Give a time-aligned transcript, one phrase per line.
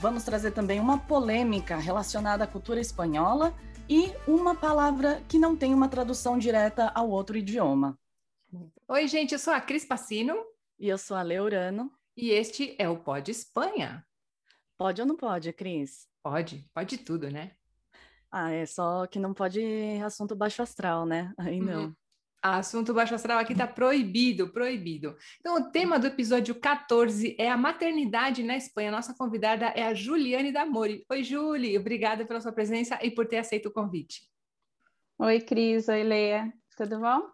[0.00, 3.54] Vamos trazer também uma polêmica relacionada à cultura espanhola
[3.88, 7.98] e uma palavra que não tem uma tradução direta ao outro idioma.
[8.88, 10.34] Oi, gente, eu sou a Cris Passino.
[10.78, 11.90] E eu sou a Leurano.
[12.16, 14.04] E este é o Pode Espanha.
[14.76, 16.08] Pode ou não pode, Cris?
[16.22, 17.52] Pode, pode tudo, né?
[18.30, 19.60] Ah, é só que não pode
[20.04, 21.32] assunto baixo astral, né?
[21.38, 21.84] Aí não.
[21.84, 21.96] Uhum.
[22.42, 25.16] Assunto baixo astral aqui tá proibido, proibido.
[25.38, 28.90] Então, o tema do episódio 14 é a maternidade na Espanha.
[28.90, 31.06] Nossa convidada é a Juliane Damori.
[31.08, 34.28] Oi, Julie, obrigada pela sua presença e por ter aceito o convite.
[35.20, 35.86] Oi, Cris.
[35.86, 36.52] Oi, Leia.
[36.76, 37.30] Tudo bom?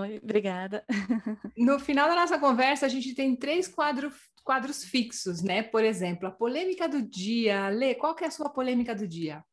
[0.00, 0.84] Oi, obrigada.
[1.58, 5.64] No final da nossa conversa, a gente tem três quadros, quadros fixos, né?
[5.64, 7.68] Por exemplo, a polêmica do dia.
[7.68, 9.44] Lê, qual que é a sua polêmica do dia?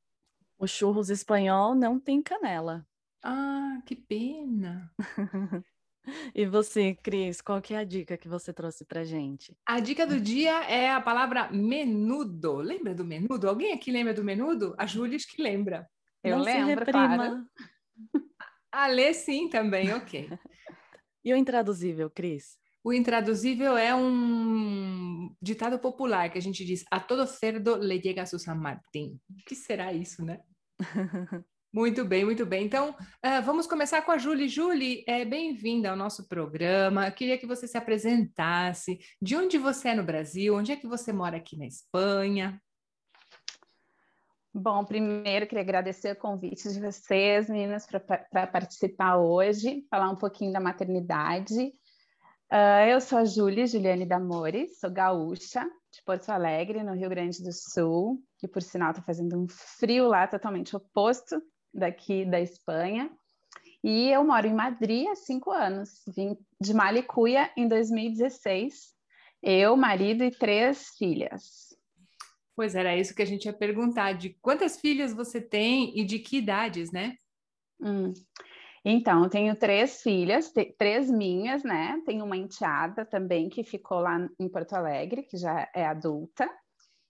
[0.60, 2.86] O churros espanhol não tem canela.
[3.24, 4.92] Ah, que pena.
[6.36, 9.58] E você, Cris, qual que é a dica que você trouxe pra gente?
[9.66, 12.58] A dica do dia é a palavra menudo.
[12.58, 13.48] Lembra do menudo?
[13.48, 14.76] Alguém aqui lembra do menudo?
[14.78, 15.90] A Júlia que lembra.
[16.22, 17.46] Eu não lembro, claro.
[18.70, 20.28] A Lê sim também, ok.
[21.24, 22.58] e o intraduzível, Cris?
[22.84, 28.26] O intraduzível é um ditado popular que a gente diz: a todo cerdo le llega
[28.26, 29.22] su San Martín.
[29.30, 30.42] O que será isso, né?
[31.74, 32.68] Muito bem, muito bem.
[32.68, 34.48] Então, uh, vamos começar com a Julie.
[34.48, 37.08] Julie, é, bem-vinda ao nosso programa.
[37.08, 39.00] Eu queria que você se apresentasse.
[39.20, 40.56] De onde você é no Brasil?
[40.56, 42.62] Onde é que você mora aqui na Espanha?
[44.54, 50.54] Bom, primeiro queria agradecer o convite de vocês, meninas, para participar hoje, falar um pouquinho
[50.54, 51.74] da maternidade.
[52.52, 57.42] Uh, eu sou a Júlia, Juliane Damori, sou gaúcha, de Porto Alegre, no Rio Grande
[57.42, 61.42] do Sul, que por sinal está fazendo um frio lá totalmente oposto
[61.74, 63.10] daqui da Espanha.
[63.84, 68.94] E eu moro em Madrid há cinco anos, vim de Malicuia em 2016,
[69.42, 71.76] eu, marido e três filhas.
[72.56, 76.20] Pois era isso que a gente ia perguntar, de quantas filhas você tem e de
[76.20, 77.18] que idades, né?
[77.82, 78.14] Hum.
[78.86, 82.02] Então, eu tenho três filhas, três minhas, né?
[82.06, 86.50] Tenho uma enteada também que ficou lá em Porto Alegre, que já é adulta.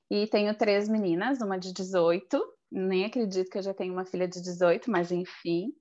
[0.10, 2.42] E tenho três meninas, uma de 18,
[2.74, 5.72] nem acredito que eu já tenho uma filha de 18, mas enfim.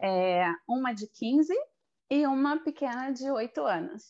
[0.00, 1.52] É, uma de 15
[2.08, 4.04] e uma pequena de 8 anos.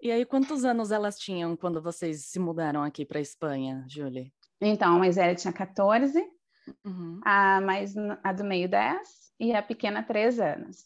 [0.00, 4.32] E aí, quantos anos elas tinham quando vocês se mudaram aqui para a Espanha, Julie?
[4.60, 6.18] Então, a mais velha tinha 14,
[6.84, 7.20] uhum.
[7.24, 7.94] a, mais,
[8.24, 10.84] a do meio 10 e a pequena três anos.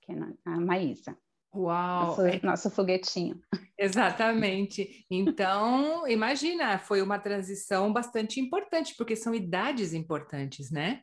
[0.00, 1.16] Pequena, a Maísa.
[1.54, 2.06] Uau!
[2.06, 2.40] Nosso, é...
[2.42, 3.40] nosso foguetinho.
[3.78, 5.04] Exatamente.
[5.10, 11.02] Então, imagina, foi uma transição bastante importante, porque são idades importantes, né?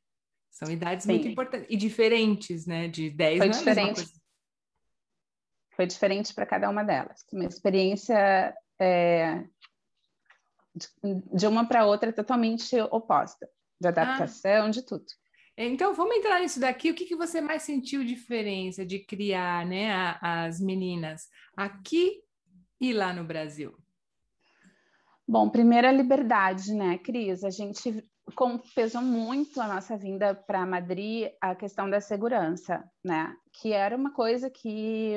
[0.49, 1.13] São idades Sim.
[1.13, 2.87] muito importantes e diferentes, né?
[2.87, 4.05] De 10 foi diferente.
[5.75, 7.23] Foi diferente para cada uma delas.
[7.31, 9.43] Uma experiência é,
[11.33, 13.47] de, uma para outra totalmente oposta,
[13.79, 13.91] de ah.
[13.91, 14.69] adaptação, ah.
[14.69, 15.05] de tudo.
[15.61, 16.89] Então, vamos entrar nisso daqui.
[16.89, 22.23] O que, que você mais sentiu diferença de criar né, a, as meninas aqui
[22.79, 23.77] e lá no Brasil?
[25.27, 27.43] Bom, primeiro a liberdade, né, Cris?
[27.43, 28.07] A gente
[28.73, 33.35] pesou muito a nossa vinda para Madrid a questão da segurança, né?
[33.51, 35.15] Que era uma coisa que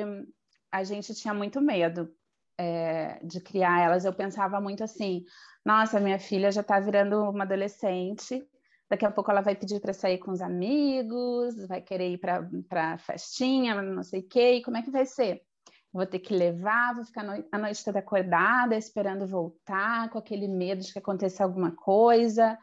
[0.69, 2.13] a gente tinha muito medo
[2.57, 4.03] é, de criar elas.
[4.03, 5.23] Eu pensava muito assim:
[5.65, 8.45] nossa, minha filha já está virando uma adolescente
[8.89, 12.97] Daqui a pouco ela vai pedir para sair com os amigos, vai querer ir para
[12.99, 14.55] festinha, não sei o quê.
[14.55, 15.41] E como é que vai ser?
[15.91, 20.81] Vou ter que levar, vou ficar a noite toda acordada, esperando voltar, com aquele medo
[20.81, 22.57] de que aconteça alguma coisa.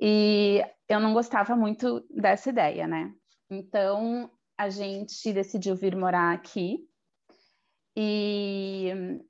[0.00, 3.12] E eu não gostava muito dessa ideia, né?
[3.50, 6.86] Então a gente decidiu vir morar aqui.
[7.96, 9.20] E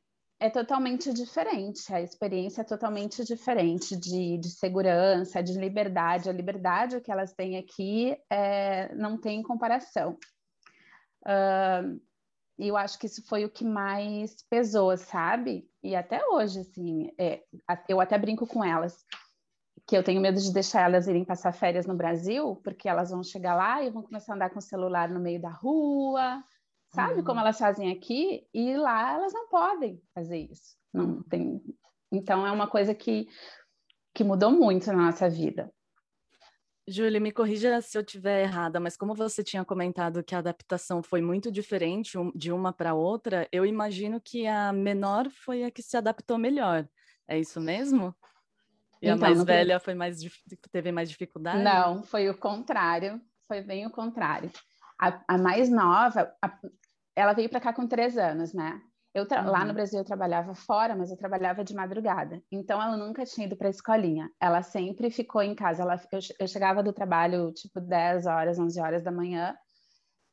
[0.43, 6.29] é totalmente diferente, a experiência é totalmente diferente de, de segurança, de liberdade.
[6.29, 10.19] A liberdade que elas têm aqui é, não tem comparação.
[11.25, 12.01] Uh,
[12.59, 15.65] eu acho que isso foi o que mais pesou, sabe?
[15.81, 17.45] E até hoje, assim, é,
[17.89, 19.05] eu até brinco com elas
[19.87, 23.23] que eu tenho medo de deixar elas irem passar férias no Brasil, porque elas vão
[23.23, 26.43] chegar lá e vão começar a andar com o celular no meio da rua,
[26.95, 27.21] sabe?
[27.21, 27.25] Uhum.
[27.25, 30.77] Como elas fazem aqui, e lá elas não podem fazer isso.
[30.93, 31.63] Não tem,
[32.11, 33.27] Então, é uma coisa que,
[34.15, 35.73] que mudou muito na nossa vida.
[36.87, 41.01] Júlia, me corrija se eu estiver errada, mas como você tinha comentado que a adaptação
[41.03, 45.81] foi muito diferente de uma para outra, eu imagino que a menor foi a que
[45.81, 46.87] se adaptou melhor.
[47.29, 48.15] É isso mesmo?
[49.01, 50.19] E então, a mais velha foi mais
[50.71, 51.63] teve mais dificuldade?
[51.63, 53.21] Não, foi o contrário.
[53.47, 54.51] Foi bem o contrário.
[55.01, 56.59] A, a mais nova, a,
[57.15, 58.81] ela veio para cá com três anos, né?
[59.15, 59.51] Eu uhum.
[59.51, 59.75] Lá no uhum.
[59.75, 62.43] Brasil eu trabalhava fora, mas eu trabalhava de madrugada.
[62.51, 64.31] Então ela nunca tinha ido para a escolinha.
[64.41, 65.83] Ela sempre ficou em casa.
[65.83, 69.55] Ela, eu, eu, chegava do trabalho tipo 10 horas, 11 horas da manhã.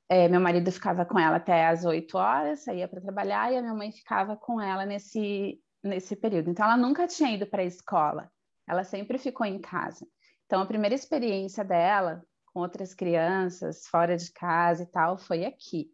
[0.08, 3.62] É, meu marido ficava com ela até as 8 horas, saía para trabalhar, e a
[3.62, 6.50] minha mãe ficava com ela nesse, nesse período.
[6.50, 8.32] Então ela nunca tinha ido para a escola.
[8.68, 10.08] Ela sempre ficou em casa.
[10.46, 12.24] Então a primeira experiência dela
[12.54, 15.92] com outras crianças, fora de casa e tal, foi aqui.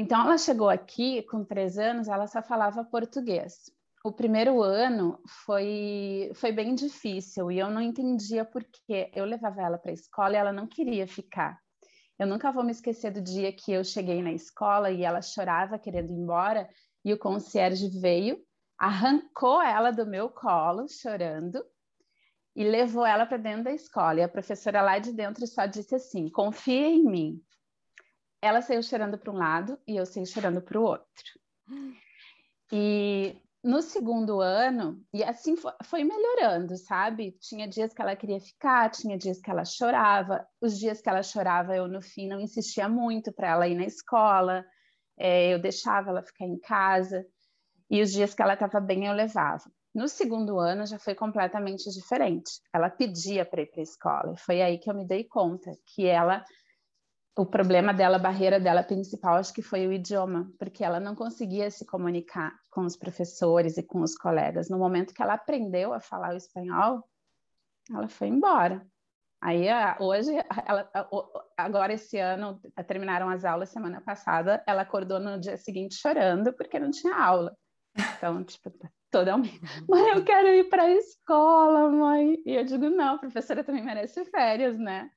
[0.00, 3.68] Então, ela chegou aqui com três anos, ela só falava português.
[4.04, 9.10] O primeiro ano foi, foi bem difícil e eu não entendia por quê.
[9.12, 11.58] Eu levava ela para a escola e ela não queria ficar.
[12.16, 15.80] Eu nunca vou me esquecer do dia que eu cheguei na escola e ela chorava
[15.80, 16.70] querendo ir embora
[17.04, 18.38] e o concierge veio,
[18.78, 21.60] arrancou ela do meu colo, chorando,
[22.54, 24.20] e levou ela para dentro da escola.
[24.20, 27.42] E a professora lá de dentro só disse assim: confia em mim,
[28.40, 31.40] ela saiu chorando para um lado e eu saí chorando para o outro.
[32.72, 37.32] E no segundo ano, e assim foi, foi, melhorando, sabe?
[37.40, 40.46] Tinha dias que ela queria ficar, tinha dias que ela chorava.
[40.60, 43.84] Os dias que ela chorava, eu no fim não insistia muito para ela ir na
[43.84, 44.64] escola,
[45.18, 47.26] é, eu deixava ela ficar em casa.
[47.90, 49.64] E os dias que ela estava bem, eu levava.
[49.94, 52.60] No segundo ano já foi completamente diferente.
[52.72, 54.36] Ela pedia para ir para a escola.
[54.36, 56.44] Foi aí que eu me dei conta que ela
[57.38, 61.14] o problema dela, a barreira dela principal, acho que foi o idioma, porque ela não
[61.14, 64.68] conseguia se comunicar com os professores e com os colegas.
[64.68, 67.08] No momento que ela aprendeu a falar o espanhol,
[67.94, 68.84] ela foi embora.
[69.40, 69.68] Aí
[70.00, 70.32] hoje,
[70.66, 70.90] ela,
[71.56, 76.80] agora esse ano, terminaram as aulas semana passada, ela acordou no dia seguinte chorando porque
[76.80, 77.56] não tinha aula.
[78.16, 79.60] Então, tipo, tá totalmente.
[79.88, 82.36] Mãe, eu quero ir para a escola, mãe.
[82.44, 85.08] E eu digo, não, a professora também merece férias, né?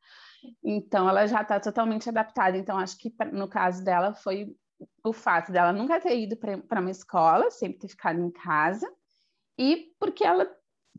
[0.63, 2.57] Então, ela já está totalmente adaptada.
[2.57, 4.55] Então, acho que no caso dela foi
[5.03, 8.87] o fato dela nunca ter ido para uma escola, sempre ter ficado em casa,
[9.57, 10.49] e porque ela,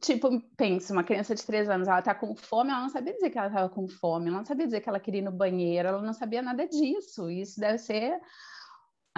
[0.01, 3.31] tipo, pensa, uma criança de três anos, ela está com fome, ela não sabia dizer
[3.31, 5.89] que ela estava com fome, ela não sabia dizer que ela queria ir no banheiro,
[5.89, 7.29] ela não sabia nada disso.
[7.31, 8.17] Isso deve ser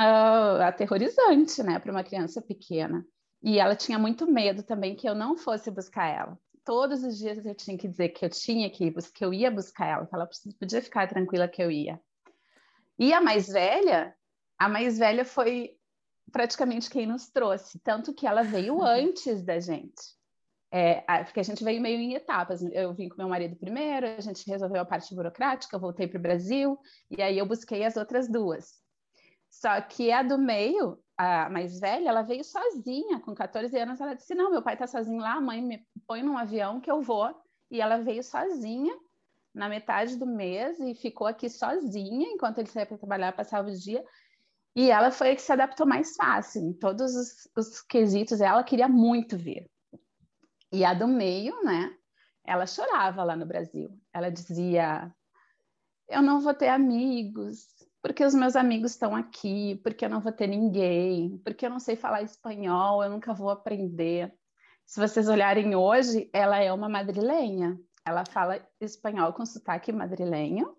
[0.00, 3.04] uh, aterrorizante, né, para uma criança pequena.
[3.42, 7.44] E ela tinha muito medo também que eu não fosse buscar ela todos os dias
[7.44, 10.14] eu tinha que dizer que eu tinha que ir, que eu ia buscar ela, que
[10.14, 10.28] ela
[10.58, 12.00] podia ficar tranquila que eu ia.
[12.98, 14.14] E a mais velha,
[14.58, 15.76] a mais velha foi
[16.32, 20.14] praticamente quem nos trouxe, tanto que ela veio antes da gente.
[20.70, 22.60] É, porque a gente veio meio em etapas.
[22.72, 26.18] Eu vim com meu marido primeiro, a gente resolveu a parte burocrática, eu voltei para
[26.18, 26.76] o Brasil,
[27.08, 28.82] e aí eu busquei as outras duas.
[29.48, 34.14] Só que a do meio, a mais velha, ela veio sozinha, com 14 anos, ela
[34.14, 37.34] disse, não, meu pai está sozinho lá, mãe me põe num avião que eu vou.
[37.70, 38.94] E ela veio sozinha,
[39.54, 43.72] na metade do mês, e ficou aqui sozinha, enquanto ele saía para trabalhar, passava o
[43.72, 44.04] dia.
[44.76, 48.64] E ela foi a que se adaptou mais fácil, em todos os, os quesitos, ela
[48.64, 49.70] queria muito vir.
[50.72, 51.96] E a do meio, né,
[52.44, 53.88] ela chorava lá no Brasil.
[54.12, 55.14] Ela dizia,
[56.08, 57.73] eu não vou ter amigos,
[58.04, 61.80] porque os meus amigos estão aqui, porque eu não vou ter ninguém, porque eu não
[61.80, 64.30] sei falar espanhol, eu nunca vou aprender.
[64.84, 67.80] Se vocês olharem hoje, ela é uma madrilenha.
[68.04, 70.76] Ela fala espanhol com sotaque madrilenho.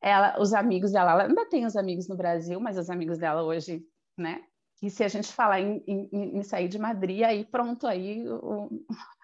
[0.00, 3.44] Ela, os amigos dela, ela ainda tem os amigos no Brasil, mas os amigos dela
[3.44, 3.86] hoje,
[4.18, 4.42] né?
[4.82, 8.24] E se a gente falar em, em, em sair de Madrid, aí pronto, aí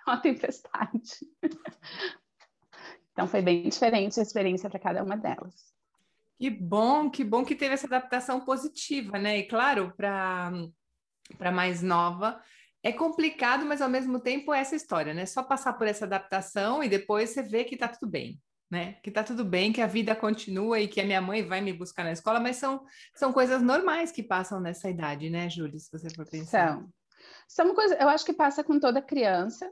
[0.06, 1.26] uma tempestade.
[3.10, 5.79] então foi bem diferente a experiência para cada uma delas.
[6.40, 9.36] Que bom, que bom que teve essa adaptação positiva, né?
[9.36, 10.50] E claro, para
[11.52, 12.42] mais nova
[12.82, 15.26] é complicado, mas ao mesmo tempo é essa história, né?
[15.26, 18.94] Só passar por essa adaptação e depois você vê que tá tudo bem, né?
[19.02, 21.74] Que tá tudo bem, que a vida continua e que a minha mãe vai me
[21.74, 22.82] buscar na escola, mas são,
[23.14, 26.68] são coisas normais que passam nessa idade, né, Júlia, se você for pensar.
[26.68, 26.88] São.
[27.46, 29.70] São coisas, eu acho que passa com toda criança,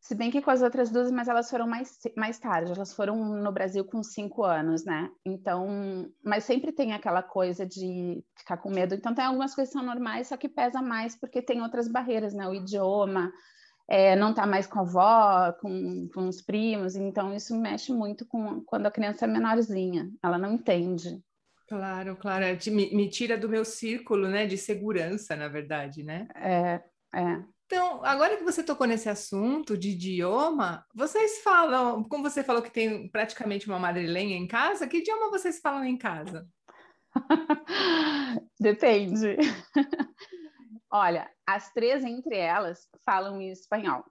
[0.00, 3.16] se bem que com as outras duas, mas elas foram mais, mais tarde, elas foram
[3.16, 5.10] no Brasil com cinco anos, né?
[5.24, 8.94] Então, mas sempre tem aquela coisa de ficar com medo.
[8.94, 12.32] Então, tem algumas coisas que são normais, só que pesa mais porque tem outras barreiras,
[12.32, 12.48] né?
[12.48, 13.30] O idioma,
[13.86, 18.24] é, não tá mais com a avó, com, com os primos, então isso mexe muito
[18.24, 21.20] com quando a criança é menorzinha, ela não entende.
[21.68, 26.26] Claro, claro, me, me tira do meu círculo, né, de segurança, na verdade, né?
[26.34, 26.82] É,
[27.14, 27.59] É.
[27.72, 32.72] Então, agora que você tocou nesse assunto de idioma, vocês falam, como você falou que
[32.72, 36.48] tem praticamente uma madrilenha em casa, que idioma vocês falam em casa?
[38.58, 39.36] Depende.
[40.90, 44.04] Olha, as três entre elas falam espanhol.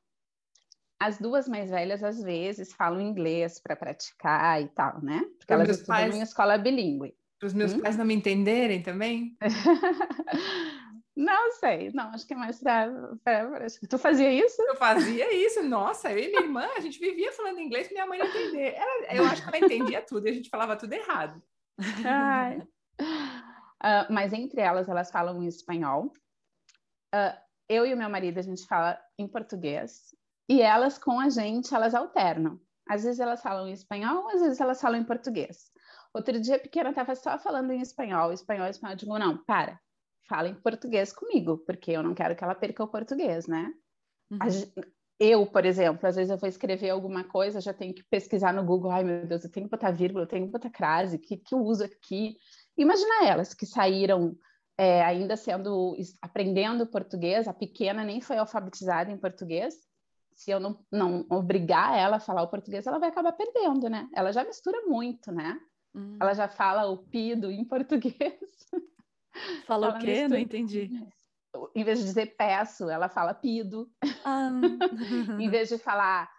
[0.98, 5.22] As duas mais velhas, às vezes, falam inglês para praticar e tal, né?
[5.38, 6.16] Porque elas estudam pais...
[6.16, 7.14] em escola bilíngue.
[7.38, 7.82] Para os meus hum?
[7.82, 9.38] pais não me entenderem também?
[11.20, 13.68] Não sei, não, acho que é mais para.
[13.90, 14.62] Tu fazia isso?
[14.62, 18.20] Eu fazia isso, nossa, eu e minha irmã, a gente vivia falando inglês minha mãe
[18.20, 18.74] não entender.
[18.74, 21.44] Ela, eu acho que ela entendia tudo e a gente falava tudo errado.
[23.02, 26.14] Uh, mas entre elas, elas falam em espanhol.
[27.14, 30.16] Uh, eu e o meu marido, a gente fala em português.
[30.48, 32.62] E elas, com a gente, elas alternam.
[32.90, 35.70] Às vezes elas falam em espanhol, às vezes elas falam em português.
[36.14, 38.94] Outro dia, a pequena estava só falando em espanhol, espanhol, espanhol.
[38.94, 39.80] Eu digo, não, para,
[40.30, 43.74] fala em português comigo, porque eu não quero que ela perca o português, né?
[44.32, 44.40] Uhum.
[45.20, 48.64] Eu, por exemplo, às vezes eu vou escrever alguma coisa, já tenho que pesquisar no
[48.64, 51.36] Google, ai meu Deus, eu tenho que botar vírgula, eu tenho que botar crase, que,
[51.36, 52.38] que eu uso aqui.
[52.78, 54.38] Imagina elas que saíram
[54.78, 59.76] é, ainda sendo, aprendendo português, a pequena nem foi alfabetizada em português,
[60.32, 64.08] se eu não, não obrigar ela a falar o português, ela vai acabar perdendo, né?
[64.16, 65.60] Ela já mistura muito, né?
[65.94, 66.18] Uhum.
[66.18, 68.16] Ela já fala o pido em português.
[69.66, 70.28] Fala o quê?
[70.28, 70.92] Não entendi.
[71.76, 73.92] Em vez de dizer peço, ela fala pido.
[74.24, 74.50] Ah.
[75.40, 76.30] em vez de falar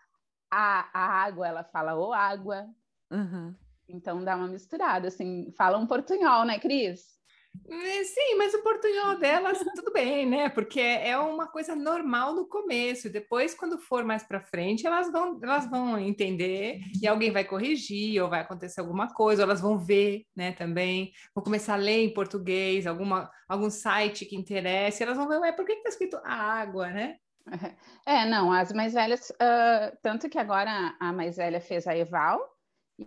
[0.50, 2.68] a, a água, ela fala o água.
[3.10, 3.54] Uhum.
[3.88, 7.19] Então dá uma misturada, assim, fala um portunhol, né, Cris?
[7.68, 10.48] É, sim, mas o portunhol delas, tudo bem, né?
[10.48, 13.10] Porque é uma coisa normal no começo.
[13.10, 18.22] Depois, quando for mais para frente, elas vão, elas vão entender e alguém vai corrigir,
[18.22, 20.52] ou vai acontecer alguma coisa, ou elas vão ver, né?
[20.52, 25.38] Também vão começar a ler em português, alguma, algum site que interesse, elas vão ver,
[25.38, 27.16] ué, por que está escrito água, né?
[28.06, 32.40] É, não, as mais velhas, uh, tanto que agora a mais velha fez a Eval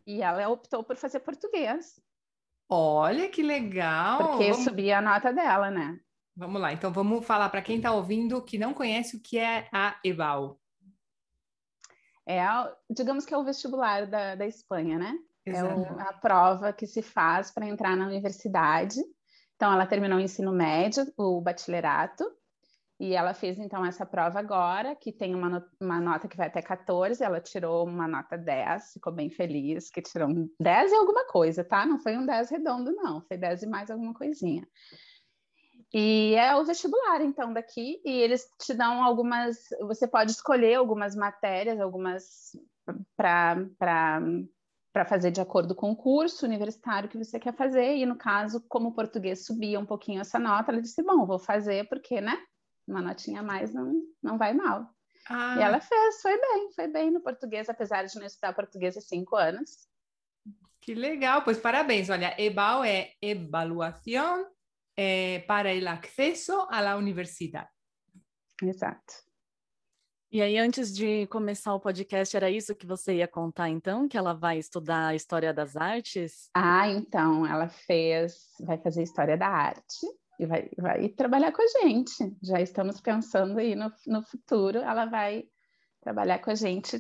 [0.08, 2.02] e ela optou por fazer português.
[2.70, 4.30] Olha que legal!
[4.30, 4.64] Porque vamos...
[4.64, 6.00] subia a nota dela, né?
[6.36, 9.68] Vamos lá, então vamos falar para quem está ouvindo que não conhece o que é
[9.72, 10.60] a EVAL.
[12.26, 12.42] É,
[12.90, 15.16] digamos que é o vestibular da, da Espanha, né?
[15.46, 15.82] Exato.
[16.00, 19.00] É a prova que se faz para entrar na universidade.
[19.56, 22.26] Então, ela terminou o ensino médio, o bachillerato,
[23.04, 26.62] e ela fez então essa prova agora, que tem uma, uma nota que vai até
[26.62, 31.26] 14, ela tirou uma nota 10, ficou bem feliz, que tirou um 10 e alguma
[31.26, 31.86] coisa, tá?
[31.86, 34.66] Não foi um 10 redondo, não, foi 10 e mais alguma coisinha.
[35.94, 39.58] E é o vestibular, então, daqui, e eles te dão algumas.
[39.82, 42.58] Você pode escolher algumas matérias, algumas
[43.18, 43.68] para
[45.06, 48.90] fazer de acordo com o curso universitário que você quer fazer, e no caso, como
[48.90, 52.38] o português subia um pouquinho essa nota, ela disse: Bom, vou fazer porque, né?
[52.88, 54.90] Uma notinha a mais não, não vai mal.
[55.30, 55.56] Ah.
[55.58, 59.02] E ela fez, foi bem, foi bem no português, apesar de não estudar português há
[59.02, 59.88] cinco anos.
[60.82, 62.10] Que legal, pois parabéns.
[62.10, 64.46] Olha, EBAL é Evaluação
[64.98, 67.70] é, para o Acesso à Universidade.
[68.62, 69.24] Exato.
[70.30, 74.10] E aí, antes de começar o podcast, era isso que você ia contar, então?
[74.10, 76.50] Que ela vai estudar a História das Artes?
[76.56, 80.08] Ah, então, ela fez, vai fazer História da Arte
[80.40, 82.36] e vai, vai trabalhar com a gente.
[82.42, 85.44] Já estamos pensando aí no, no futuro, ela vai
[86.02, 87.00] trabalhar com a gente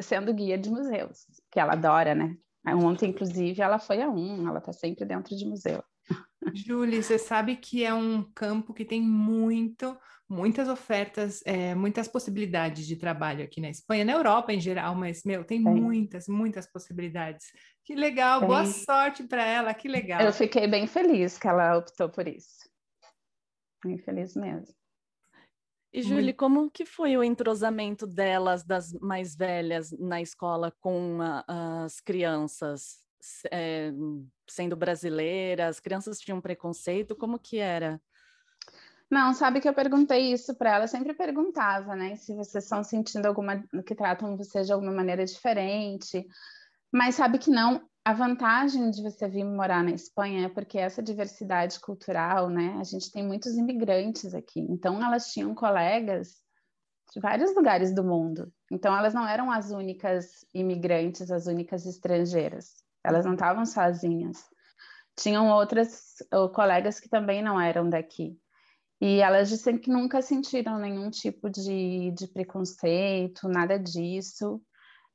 [0.00, 2.36] sendo guia de museus, que ela adora, né?
[2.66, 5.82] Ontem, inclusive, ela foi a um, ela está sempre dentro de museu.
[6.52, 9.96] Julie, você sabe que é um campo que tem muito,
[10.28, 15.22] muitas ofertas, é, muitas possibilidades de trabalho aqui na Espanha, na Europa em geral, mas,
[15.24, 15.74] meu, tem, tem.
[15.74, 17.46] muitas, muitas possibilidades.
[17.84, 18.48] Que legal, tem.
[18.48, 20.20] boa sorte para ela, que legal.
[20.20, 22.64] Eu fiquei bem feliz que ela optou por isso.
[23.88, 24.74] Infeliz mesmo.
[25.92, 31.84] E, Julie, como que foi o entrosamento delas, das mais velhas, na escola com a,
[31.84, 33.04] as crianças?
[33.50, 33.90] É,
[34.46, 37.98] sendo brasileiras, as crianças tinham preconceito, como que era?
[39.10, 42.16] Não, sabe que eu perguntei isso para ela, sempre perguntava, né?
[42.16, 46.26] Se vocês estão sentindo alguma, que tratam vocês de alguma maneira diferente,
[46.92, 51.02] mas sabe que não, a vantagem de você vir morar na Espanha é porque essa
[51.02, 52.76] diversidade cultural, né?
[52.78, 54.60] A gente tem muitos imigrantes aqui.
[54.60, 56.42] Então, elas tinham colegas
[57.14, 58.52] de vários lugares do mundo.
[58.70, 62.84] Então, elas não eram as únicas imigrantes, as únicas estrangeiras.
[63.02, 64.44] Elas não estavam sozinhas.
[65.16, 66.16] Tinham outras
[66.54, 68.38] colegas que também não eram daqui.
[69.00, 74.60] E elas disseram que nunca sentiram nenhum tipo de, de preconceito, nada disso.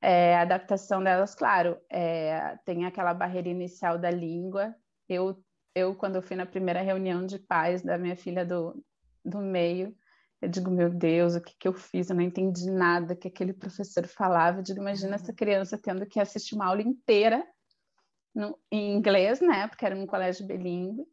[0.01, 4.75] É, a adaptação delas, claro, é, tem aquela barreira inicial da língua.
[5.07, 5.43] Eu,
[5.75, 8.83] eu, quando eu fui na primeira reunião de pais da minha filha do,
[9.25, 9.95] do meio,
[10.41, 12.09] Eu digo, meu Deus, o que, que eu fiz?
[12.09, 14.59] Eu não entendi nada que aquele professor falava.
[14.59, 17.45] Eu digo, imagina essa criança tendo que assistir uma aula inteira
[18.33, 19.67] no, em inglês, né?
[19.67, 21.05] Porque era um colégio bilíngue,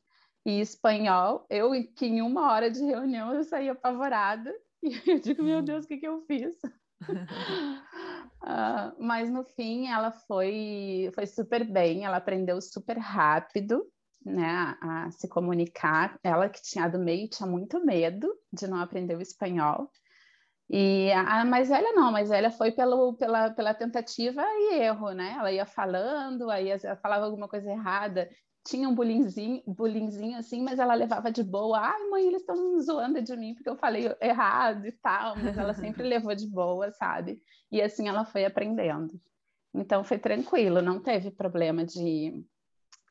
[0.45, 1.47] e espanhol.
[1.51, 4.55] Eu, que em uma hora de reunião, eu saí apavorada.
[4.83, 6.55] E eu digo, meu Deus, o que, que eu fiz?
[7.03, 13.87] Uh, mas no fim ela foi, foi super bem, ela aprendeu super rápido
[14.25, 16.19] né, a, se comunicar.
[16.23, 19.91] Ela que tinha do meio tinha muito medo de não aprender o espanhol.
[20.69, 25.13] E a, mais velha não, a mais velha foi pelo, pela, pela tentativa e erro,
[25.13, 25.37] né?
[25.39, 28.29] Ela ia falando, aí falava alguma coisa errada,
[28.67, 31.79] tinha um bullyingzinho, bullyingzinho assim, mas ela levava de boa.
[31.79, 35.73] Ai, mãe, eles estão zoando de mim porque eu falei errado e tal, mas ela
[35.73, 37.41] sempre levou de boa, sabe?
[37.71, 39.21] E assim ela foi aprendendo.
[39.73, 42.45] Então foi tranquilo, não teve problema de,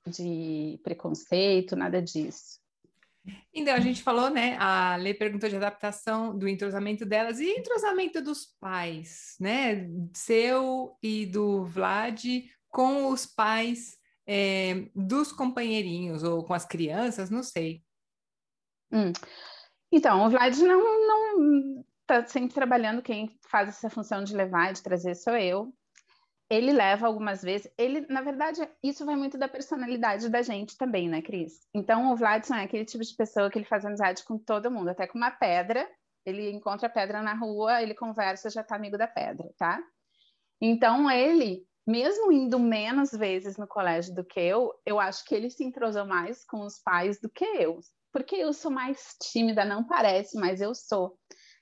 [0.08, 2.60] de preconceito, nada disso.
[3.52, 4.56] Então, a gente falou, né?
[4.60, 9.90] A Lê perguntou de adaptação do entrosamento delas e entrosamento dos pais, né?
[10.14, 12.24] Seu e do Vlad
[12.70, 13.98] com os pais
[14.28, 17.84] é, dos companheirinhos ou com as crianças, não sei.
[18.92, 19.12] Hum.
[19.92, 24.84] Então, o Vlad não, não tá sempre trabalhando, quem faz essa função de levar, de
[24.84, 25.74] trazer sou eu.
[26.50, 31.10] Ele leva algumas vezes, ele, na verdade, isso vai muito da personalidade da gente também,
[31.10, 31.54] né, Cris?
[31.74, 34.90] Então, o Vladson é aquele tipo de pessoa que ele faz amizade com todo mundo,
[34.90, 35.90] até com uma pedra,
[36.24, 39.82] ele encontra a pedra na rua, ele conversa, já tá amigo da pedra, tá?
[40.62, 45.50] Então, ele mesmo indo menos vezes no colégio do que eu, eu acho que ele
[45.50, 47.80] se entrosou mais com os pais do que eu.
[48.12, 51.18] Porque eu sou mais tímida, não parece, mas eu sou.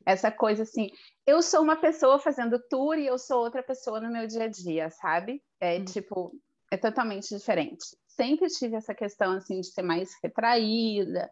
[0.06, 0.90] Essa coisa assim,
[1.26, 4.48] eu sou uma pessoa fazendo tour e eu sou outra pessoa no meu dia a
[4.48, 5.42] dia, sabe?
[5.60, 5.86] É hum.
[5.86, 6.32] tipo,
[6.72, 7.86] é totalmente diferente.
[8.08, 11.30] Sempre tive essa questão assim de ser mais retraída,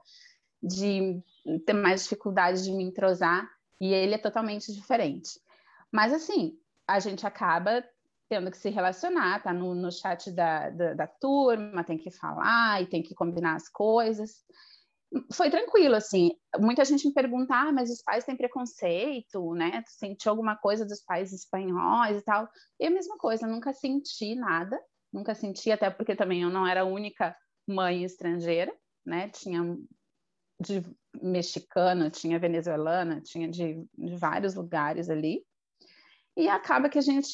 [0.62, 1.22] de
[1.66, 3.48] ter mais dificuldade de me entrosar,
[3.80, 5.40] e ele é totalmente diferente.
[5.92, 6.58] Mas assim,
[6.88, 7.84] a gente acaba
[8.32, 12.82] tendo que se relacionar, tá no, no chat da, da, da, turma, tem que falar
[12.82, 14.46] e tem que combinar as coisas.
[15.34, 16.32] Foi tranquilo, assim.
[16.58, 19.82] Muita gente me pergunta, ah, mas os pais têm preconceito, né?
[19.82, 22.48] Tu sentiu alguma coisa dos pais espanhóis e tal?
[22.80, 26.84] E a mesma coisa, nunca senti nada, nunca senti, até porque também eu não era
[26.84, 27.36] a única
[27.68, 28.74] mãe estrangeira,
[29.06, 29.28] né?
[29.28, 29.78] Tinha
[30.58, 30.82] de
[31.22, 35.44] mexicana, tinha venezuelana, tinha de, de vários lugares ali.
[36.36, 37.28] E acaba que a gente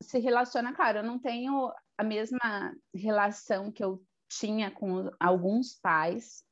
[0.00, 6.44] se relaciona, claro, eu não tenho a mesma relação que eu tinha com alguns pais.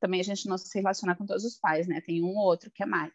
[0.00, 2.00] Também a gente não se relaciona com todos os pais, né?
[2.00, 3.12] Tem um ou outro que é mais.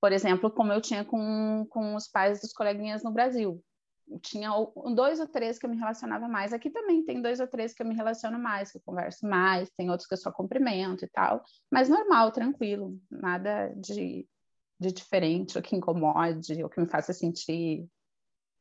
[0.00, 3.62] Por exemplo, como eu tinha com, com os pais dos coleguinhas no Brasil.
[4.08, 4.50] Eu tinha
[4.94, 6.52] dois ou três que eu me relacionava mais.
[6.52, 9.70] Aqui também tem dois ou três que eu me relaciono mais, que eu converso mais,
[9.70, 11.42] tem outros que eu só cumprimento e tal.
[11.70, 14.28] Mas normal, tranquilo, nada de
[14.82, 17.86] de diferente, ou que incomode, ou que me faça sentir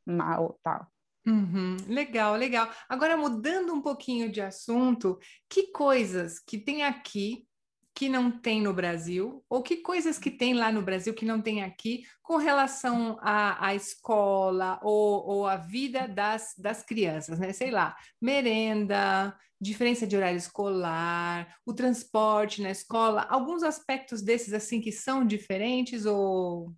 [0.05, 0.87] mal, tal.
[1.25, 2.69] Uhum, legal, legal.
[2.89, 7.45] Agora, mudando um pouquinho de assunto, que coisas que tem aqui
[7.93, 11.41] que não tem no Brasil, ou que coisas que tem lá no Brasil que não
[11.41, 17.51] tem aqui, com relação à, à escola ou, ou à vida das, das crianças, né?
[17.51, 24.81] Sei lá, merenda, diferença de horário escolar, o transporte na escola, alguns aspectos desses assim
[24.81, 26.73] que são diferentes ou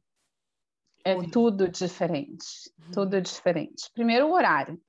[1.06, 2.91] é tudo diferente, uhum.
[2.91, 3.89] tudo diferente.
[3.93, 4.82] Primeiro o horário,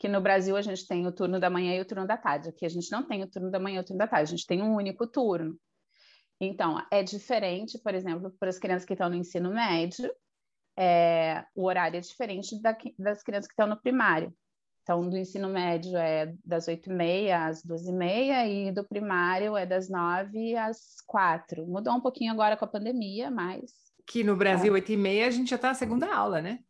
[0.00, 2.48] que no Brasil a gente tem o turno da manhã e o turno da tarde.
[2.48, 4.36] Aqui a gente não tem o turno da manhã e o turno da tarde, a
[4.36, 5.58] gente tem um único turno.
[6.40, 10.10] Então, é diferente, por exemplo, para as crianças que estão no ensino médio,
[10.74, 14.34] é, o horário é diferente da, das crianças que estão no primário.
[14.82, 20.56] Então, do ensino médio é das 8h30 às 12h30 e do primário é das 9
[20.56, 23.70] às 4 Mudou um pouquinho agora com a pandemia, mas...
[24.06, 24.80] Que no Brasil, é.
[24.80, 26.60] 8h30, a gente já está na segunda aula, né?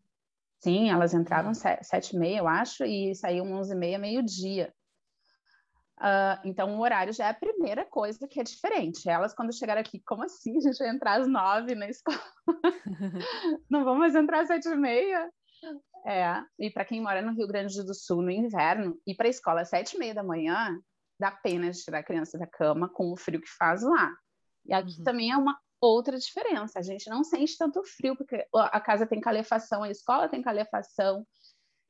[0.60, 4.74] Sim, elas entravam 7h30, eu acho, e saíam 11h30, meio-dia.
[5.98, 9.08] Uh, então, o horário já é a primeira coisa que é diferente.
[9.08, 10.56] Elas, quando chegaram aqui, como assim?
[10.56, 12.18] A gente vai entrar às nove na escola?
[13.70, 15.30] Não vamos entrar às sete e meia?
[16.06, 19.30] É, e para quem mora no Rio Grande do Sul no inverno, ir para a
[19.30, 20.78] escola às sete e meia da manhã,
[21.18, 24.10] dá pena de tirar a criança da cama com o frio que faz lá.
[24.64, 25.04] E aqui uhum.
[25.04, 26.78] também é uma outra diferença.
[26.78, 31.26] A gente não sente tanto frio, porque a casa tem calefação, a escola tem calefação.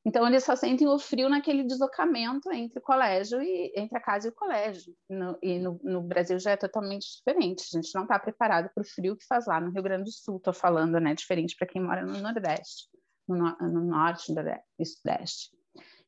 [0.05, 4.29] Então, eles só sentem o frio naquele deslocamento entre o colégio e entre a casa
[4.29, 4.95] e o colégio.
[5.09, 7.67] No, e no, no, Brasil já é totalmente diferente.
[7.71, 10.11] A gente não está preparado para o frio que faz lá no Rio Grande do
[10.11, 10.39] Sul.
[10.39, 11.15] Estou falando, né?
[11.15, 12.89] Diferente para quem mora no Nordeste
[13.35, 14.33] no, no norte
[14.79, 15.51] e sudeste.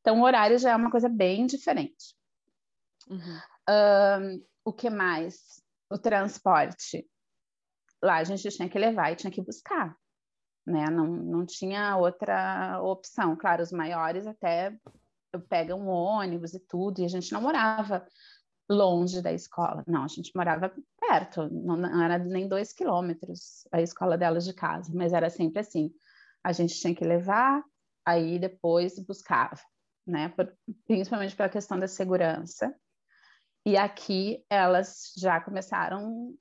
[0.01, 2.17] Então, o horário já é uma coisa bem diferente.
[3.09, 3.41] Uhum.
[3.71, 5.63] Um, o que mais?
[5.91, 7.07] O transporte.
[8.03, 9.97] Lá a gente tinha que levar e tinha que buscar,
[10.67, 10.87] né?
[10.91, 13.37] Não, não tinha outra opção.
[13.37, 14.77] Claro, os maiores até
[15.49, 18.07] pegam ônibus e tudo, e a gente não morava
[18.71, 19.83] longe da escola.
[19.87, 24.53] Não, a gente morava perto, não, não era nem dois quilômetros a escola delas de
[24.53, 25.93] casa, mas era sempre assim.
[26.45, 27.63] A gente tinha que levar,
[28.05, 29.61] aí depois buscava,
[30.07, 30.29] né?
[30.31, 30.53] Por,
[30.87, 32.75] principalmente pela questão da segurança.
[33.65, 36.35] E aqui elas já começaram,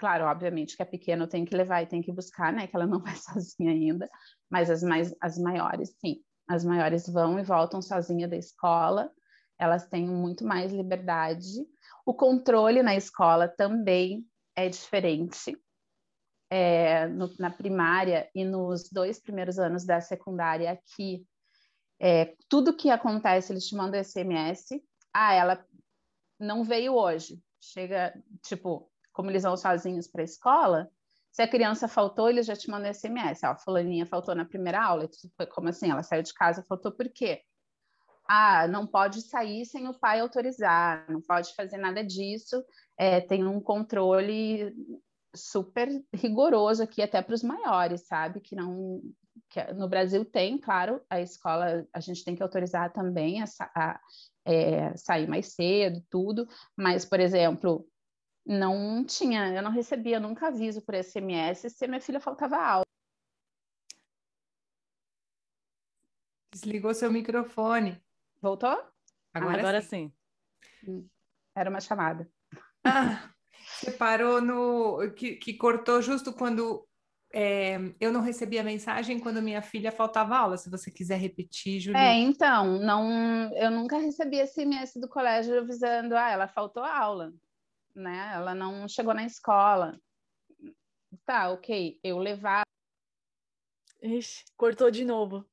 [0.00, 2.66] claro, obviamente que a pequena tem que levar e tem que buscar, né?
[2.66, 4.08] Que ela não vai sozinha ainda,
[4.50, 6.16] mas as mais as maiores, sim.
[6.48, 9.08] As maiores vão e voltam sozinha da escola
[9.60, 11.46] elas têm muito mais liberdade.
[12.06, 15.54] O controle na escola também é diferente.
[16.48, 21.24] É, no, na primária e nos dois primeiros anos da secundária aqui,
[22.00, 24.82] é, tudo que acontece, eles te mandam SMS.
[25.14, 25.64] Ah, ela
[26.40, 27.40] não veio hoje.
[27.60, 28.89] Chega, tipo,
[29.20, 30.90] como eles vão sozinhos para a escola,
[31.30, 33.44] se a criança faltou, eles já te mandam SMS.
[33.44, 35.06] Ó, a fulaninha faltou na primeira aula.
[35.36, 35.90] Foi como assim?
[35.90, 37.42] Ela saiu de casa, faltou por quê?
[38.32, 42.64] ah, não pode sair sem o pai autorizar, não pode fazer nada disso,
[42.96, 44.72] é, tem um controle
[45.34, 48.40] super rigoroso aqui até para os maiores, sabe?
[48.40, 49.02] Que não
[49.48, 54.00] que no Brasil tem, claro, a escola a gente tem que autorizar também a, a
[54.44, 57.84] é, sair mais cedo, tudo, mas por exemplo
[58.44, 62.84] não tinha, eu não recebia nunca aviso por SMS se a minha filha faltava aula.
[66.52, 68.02] Desligou seu microfone.
[68.40, 68.76] Voltou?
[69.32, 70.12] Agora, Agora sim.
[70.80, 70.90] sim.
[70.90, 71.08] Hum,
[71.54, 72.28] era uma chamada.
[72.84, 73.32] Ah,
[73.66, 75.12] você parou no.
[75.12, 76.88] Que, que cortou justo quando
[77.32, 80.56] é, eu não recebi a mensagem quando minha filha faltava aula.
[80.56, 82.00] Se você quiser repetir, Julia.
[82.00, 87.32] É, então, não, eu nunca recebi SMS do colégio avisando, ah, ela faltou aula,
[87.94, 88.32] né?
[88.34, 90.00] Ela não chegou na escola.
[91.24, 91.98] Tá, ok.
[92.02, 92.62] Eu levar.
[94.02, 95.44] Ixi, cortou de novo.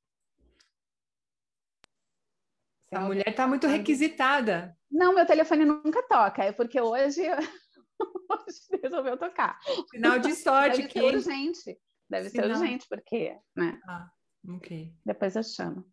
[2.91, 4.77] A mulher está muito requisitada.
[4.89, 7.21] Não, meu telefone nunca toca, é porque hoje,
[7.99, 9.59] hoje resolveu tocar.
[9.91, 10.77] Final de sorte.
[10.77, 10.99] Deve que...
[10.99, 11.79] ser urgente.
[12.09, 12.47] Deve Sinal.
[12.47, 13.77] ser urgente, porque, né?
[13.85, 14.09] Ah,
[14.55, 14.93] ok.
[15.05, 15.85] Depois eu chamo.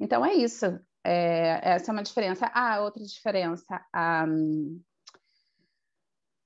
[0.00, 0.80] Então é isso.
[1.10, 2.50] É, essa é uma diferença.
[2.52, 3.80] Ah, outra diferença.
[3.90, 4.26] a,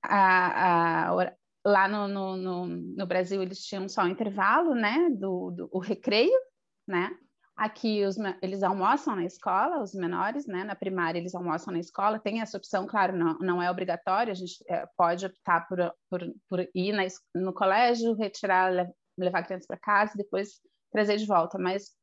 [0.04, 1.32] a, a,
[1.64, 5.08] lá no, no, no, no, Brasil eles tinham só o intervalo, né?
[5.10, 6.38] Do, do o recreio,
[6.86, 7.10] né?
[7.56, 10.62] Aqui os, eles almoçam na escola, os menores, né?
[10.62, 12.20] Na primária eles almoçam na escola.
[12.20, 14.30] Tem essa opção, claro, não, não é obrigatório.
[14.30, 17.02] A gente é, pode optar por, por, por ir na,
[17.34, 18.72] no colégio, retirar,
[19.18, 20.60] levar a criança para casa, depois
[20.92, 21.58] trazer de volta.
[21.58, 22.00] Mas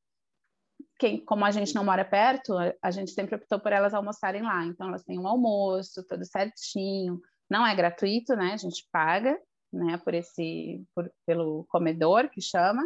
[1.00, 4.66] quem, como a gente não mora perto, a gente sempre optou por elas almoçarem lá.
[4.66, 7.20] Então elas têm um almoço, tudo certinho.
[7.50, 8.54] Não é gratuito, né?
[8.54, 9.40] A gente paga,
[9.74, 9.98] né?
[9.98, 12.84] Por esse, por, pelo comedor que chama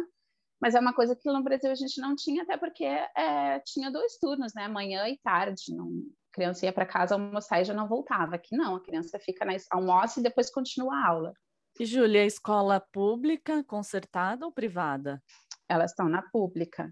[0.64, 3.90] mas é uma coisa que no Brasil a gente não tinha, até porque é, tinha
[3.90, 4.66] dois turnos, né?
[4.66, 5.74] Manhã e tarde.
[5.76, 8.36] Não, a criança ia para casa almoçar e já não voltava.
[8.36, 11.34] Aqui não, a criança fica na almoça e depois continua a aula.
[11.78, 15.22] E, Júlia, é escola pública, concertada ou privada?
[15.68, 16.90] Elas estão na pública.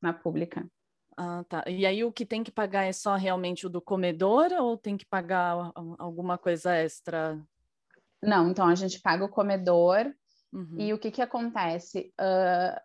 [0.00, 0.66] Na pública.
[1.16, 1.64] Ah, tá.
[1.66, 4.96] E aí o que tem que pagar é só realmente o do comedor ou tem
[4.96, 7.38] que pagar alguma coisa extra?
[8.22, 10.12] Não, então a gente paga o comedor
[10.52, 10.76] Uhum.
[10.78, 12.12] E o que que acontece?
[12.20, 12.80] Uh,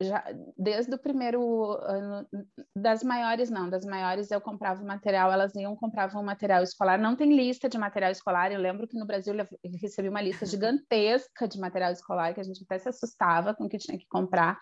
[0.00, 0.24] já,
[0.58, 2.26] desde o primeiro ano,
[2.74, 7.34] das maiores não, das maiores eu comprava material, elas iam compravam material escolar, não tem
[7.34, 9.34] lista de material escolar, eu lembro que no Brasil
[9.80, 13.68] recebi uma lista gigantesca de material escolar, que a gente até se assustava com o
[13.68, 14.58] que tinha que comprar,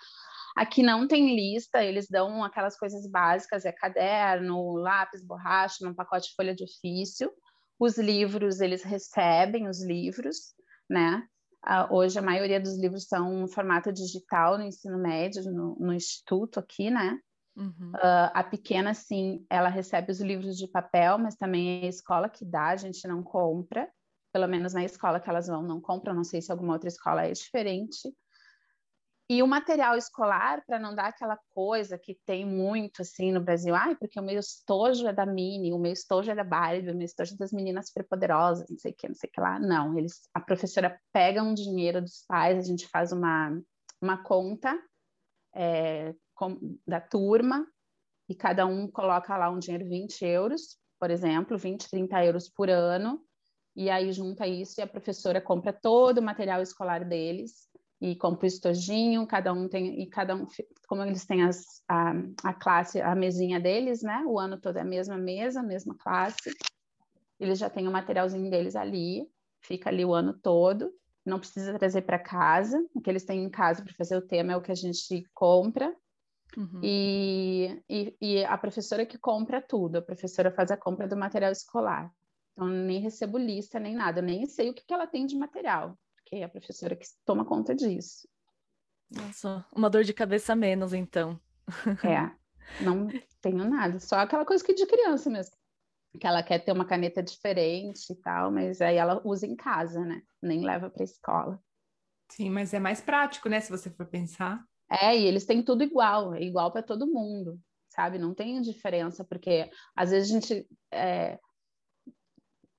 [0.55, 6.29] aqui não tem lista, eles dão aquelas coisas básicas, é caderno, lápis, borracha, um pacote
[6.29, 7.33] de folha de ofício,
[7.79, 10.55] os livros, eles recebem os livros,
[10.88, 11.27] né,
[11.64, 15.95] Uh, hoje a maioria dos livros são em formato digital no ensino médio, no, no
[15.95, 17.19] instituto aqui, né?
[17.57, 17.93] Uhum.
[17.95, 22.29] Uh, a pequena, sim, ela recebe os livros de papel, mas também é a escola
[22.29, 23.88] que dá, a gente não compra.
[24.31, 26.12] Pelo menos na escola que elas vão, não compram.
[26.12, 28.12] Não sei se alguma outra escola é diferente.
[29.26, 33.74] E o material escolar, para não dar aquela coisa que tem muito assim no Brasil,
[33.74, 36.94] ai, porque o meu estojo é da Mini, o meu estojo é da Barbie, o
[36.94, 39.58] meu estojo é das meninas superpoderosas, não sei o que, não sei o que lá.
[39.58, 43.58] Não, eles, a professora pega um dinheiro dos pais, a gente faz uma,
[43.98, 44.78] uma conta
[45.54, 47.66] é, com, da turma
[48.28, 52.68] e cada um coloca lá um dinheiro, 20 euros, por exemplo, 20, 30 euros por
[52.68, 53.24] ano,
[53.74, 58.44] e aí junta isso e a professora compra todo o material escolar deles e compra
[58.44, 60.46] o estojinho, cada um tem, e cada um,
[60.87, 64.22] como eles têm as, a, a classe, a mesinha deles, né?
[64.26, 66.50] O ano todo é a mesma mesa, a mesma classe.
[67.38, 69.26] Eles já têm o materialzinho deles ali,
[69.61, 70.92] fica ali o ano todo,
[71.24, 74.52] não precisa trazer para casa, o que eles têm em casa para fazer o tema
[74.52, 75.94] é o que a gente compra.
[76.57, 76.80] Uhum.
[76.83, 81.50] E, e, e, a professora que compra tudo, a professora faz a compra do material
[81.50, 82.12] escolar.
[82.52, 85.98] Então, nem recebo lista, nem nada, nem sei o que, que ela tem de material,
[86.24, 88.26] porque é a professora que toma conta disso.
[89.10, 91.38] Nossa, uma dor de cabeça menos, então.
[92.02, 93.06] É, não
[93.40, 95.54] tenho nada, só aquela coisa que de criança mesmo
[96.18, 100.00] que ela quer ter uma caneta diferente e tal, mas aí ela usa em casa,
[100.04, 100.22] né?
[100.40, 101.60] Nem leva para a escola.
[102.30, 103.60] Sim, mas é mais prático, né?
[103.60, 104.64] Se você for pensar.
[104.88, 108.18] É, e eles têm tudo igual, é igual para todo mundo, sabe?
[108.18, 111.38] Não tem diferença, porque às vezes a gente é,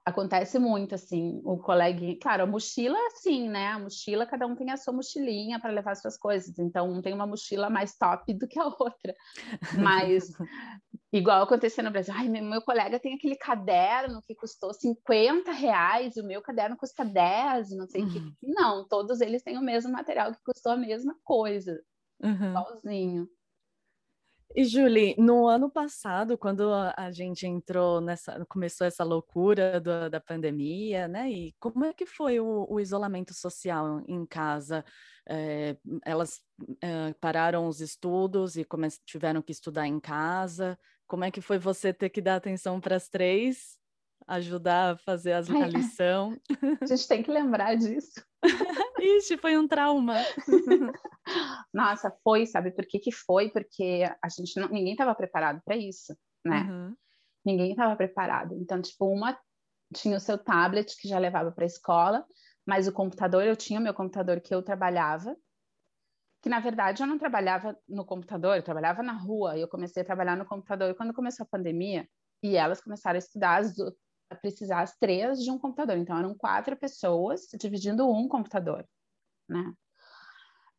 [0.06, 3.70] acontece muito assim, o coleguinha, claro, a mochila é assim, né?
[3.70, 7.12] A mochila, cada um tem a sua mochilinha para levar suas coisas, então um tem
[7.12, 9.16] uma mochila mais top do que a outra.
[9.82, 10.32] Mas
[11.12, 16.24] igual acontecia no Brasil, ai, meu, colega tem aquele caderno que custou 50 reais, o
[16.24, 18.12] meu caderno custa 10, não sei o uhum.
[18.12, 18.34] que.
[18.44, 21.82] Não, todos eles têm o mesmo material que custou a mesma coisa,
[22.22, 22.50] uhum.
[22.50, 23.28] igualzinho.
[24.54, 30.20] E Julie, no ano passado, quando a gente entrou nessa, começou essa loucura do, da
[30.20, 31.30] pandemia, né?
[31.30, 34.86] E como é que foi o, o isolamento social em casa?
[35.28, 36.42] É, elas
[36.82, 38.66] é, pararam os estudos e
[39.06, 40.78] tiveram que estudar em casa.
[41.08, 43.78] Como é que foi você ter que dar atenção para as três,
[44.28, 46.40] ajudar a fazer as, a lição?
[46.82, 48.24] A gente tem que lembrar disso.
[49.42, 50.16] Foi um trauma.
[51.74, 53.50] Nossa, foi, sabe por que, que foi?
[53.50, 56.62] Porque a gente não, ninguém estava preparado para isso, né?
[56.70, 56.96] Uhum.
[57.46, 58.56] Ninguém estava preparado.
[58.56, 59.38] Então, tipo, uma
[59.94, 62.26] tinha o seu tablet que já levava para a escola,
[62.66, 65.36] mas o computador, eu tinha o meu computador que eu trabalhava,
[66.42, 70.02] que na verdade eu não trabalhava no computador, eu trabalhava na rua, e eu comecei
[70.02, 72.08] a trabalhar no computador quando começou a pandemia,
[72.44, 73.74] e elas começaram a estudar as,
[74.30, 75.98] a precisar as três de um computador.
[75.98, 78.88] Então, eram quatro pessoas dividindo um computador,
[79.48, 79.74] né?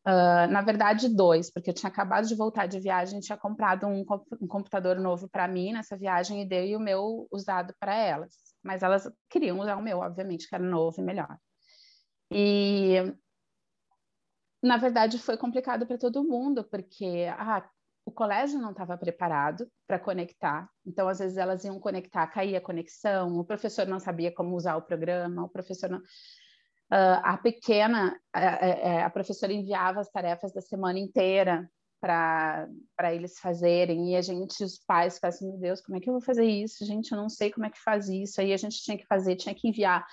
[0.06, 4.04] Uh, na verdade, dois, porque eu tinha acabado de voltar de viagem, tinha comprado um,
[4.40, 8.32] um computador novo para mim nessa viagem e dei o meu usado para elas.
[8.62, 11.36] Mas elas queriam usar o meu, obviamente, que era novo e melhor.
[12.30, 13.12] E,
[14.62, 17.68] na verdade, foi complicado para todo mundo, porque ah,
[18.04, 22.60] o colégio não estava preparado para conectar, então às vezes elas iam conectar, caía a
[22.60, 26.00] conexão, o professor não sabia como usar o programa, o professor não...
[26.92, 31.68] Uh, a pequena, a, a, a, professora enviava as tarefas da semana inteira
[32.00, 32.68] para
[33.12, 36.12] eles fazerem, e a gente, os pais, ficavam assim, meu Deus, como é que eu
[36.12, 36.84] vou fazer isso?
[36.84, 38.40] Gente, eu não sei como é que faz isso.
[38.40, 40.06] Aí a gente tinha que fazer, tinha que enviar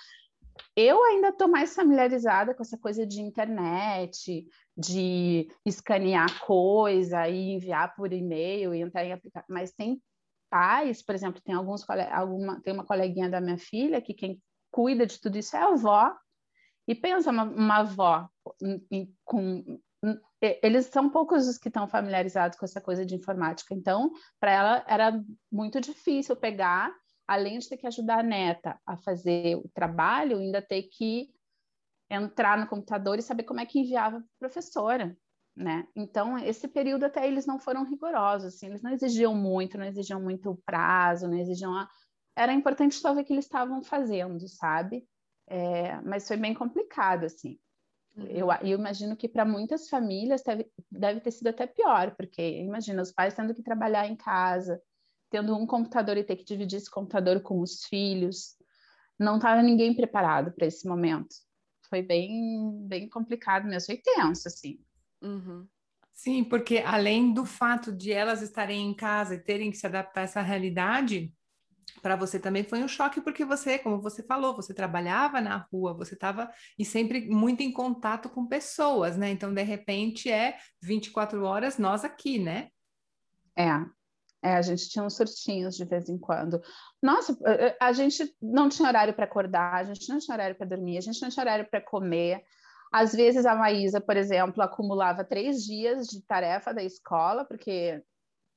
[0.76, 7.94] eu ainda estou mais familiarizada com essa coisa de internet, de escanear coisa e enviar
[7.94, 10.00] por e-mail e entrar em aplicativo, mas tem
[10.50, 15.06] pais, por exemplo, tem alguns alguma tem uma coleguinha da minha filha que quem cuida
[15.06, 16.14] de tudo isso é a avó.
[16.86, 18.28] E pensa uma, uma avó
[19.24, 19.80] com
[20.62, 23.74] eles são poucos os que estão familiarizados com essa coisa de informática.
[23.74, 26.94] Então, para ela era muito difícil pegar
[27.26, 31.30] além de ter que ajudar a neta a fazer o trabalho, ainda ter que
[32.10, 35.16] entrar no computador e saber como é que enviava para professora,
[35.56, 35.88] né?
[35.96, 40.20] Então, esse período até eles não foram rigorosos, assim, eles não exigiam muito, não exigiam
[40.20, 41.74] muito prazo, não exigiam...
[41.74, 41.88] A...
[42.36, 45.06] Era importante só ver o que eles estavam fazendo, sabe?
[45.46, 47.58] É, mas foi bem complicado, assim.
[48.16, 48.26] Uhum.
[48.26, 53.02] Eu, eu, imagino que para muitas famílias deve, deve ter sido até pior, porque imagina
[53.02, 54.80] os pais tendo que trabalhar em casa,
[55.30, 58.56] tendo um computador e ter que dividir esse computador com os filhos.
[59.18, 61.34] Não estava ninguém preparado para esse momento.
[61.88, 64.78] Foi bem, bem complicado mesmo, foi tenso, assim.
[65.20, 65.66] Uhum.
[66.12, 70.20] Sim, porque além do fato de elas estarem em casa e terem que se adaptar
[70.20, 71.32] a essa realidade,
[72.02, 75.94] para você também foi um choque, porque você, como você falou, você trabalhava na rua,
[75.94, 79.30] você estava e sempre muito em contato com pessoas, né?
[79.30, 82.68] Então, de repente, é 24 horas nós aqui, né?
[83.56, 83.68] É,
[84.44, 86.60] é, a gente tinha uns surtinhos de vez em quando.
[87.02, 87.34] Nossa,
[87.80, 91.00] a gente não tinha horário para acordar, a gente não tinha horário para dormir, a
[91.00, 92.42] gente não tinha horário para comer.
[92.92, 98.02] Às vezes a Maísa, por exemplo, acumulava três dias de tarefa da escola, porque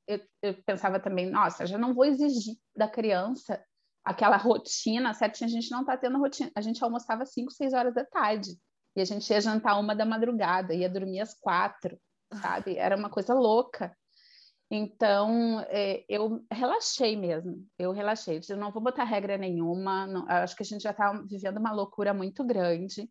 [0.08, 3.62] eu, eu pensava também, nossa, já não vou exigir da criança
[4.08, 6.50] aquela rotina certinha, a gente não está tendo rotina.
[6.56, 8.58] A gente almoçava cinco, seis horas da tarde,
[8.96, 12.00] e a gente ia jantar uma da madrugada, ia dormir às quatro,
[12.42, 12.78] sabe?
[12.78, 13.96] Era uma coisa louca.
[14.72, 18.40] Então, é, eu relaxei mesmo, eu relaxei.
[18.50, 21.74] Eu não vou botar regra nenhuma, não, acho que a gente já está vivendo uma
[21.74, 23.10] loucura muito grande,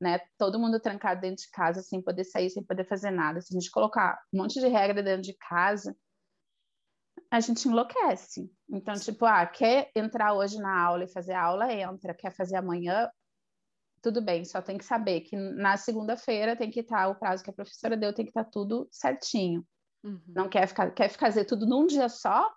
[0.00, 0.20] né?
[0.38, 3.40] Todo mundo trancado dentro de casa, sem poder sair, sem poder fazer nada.
[3.40, 5.96] Se a gente colocar um monte de regra dentro de casa,
[7.34, 8.48] a gente enlouquece.
[8.70, 12.14] Então, tipo, ah, quer entrar hoje na aula e fazer aula, entra.
[12.14, 13.10] Quer fazer amanhã,
[14.00, 17.50] tudo bem, só tem que saber que na segunda-feira tem que estar, o prazo que
[17.50, 19.66] a professora deu tem que estar tudo certinho.
[20.04, 20.20] Uhum.
[20.28, 22.48] Não quer ficar, quer fazer tudo num dia só?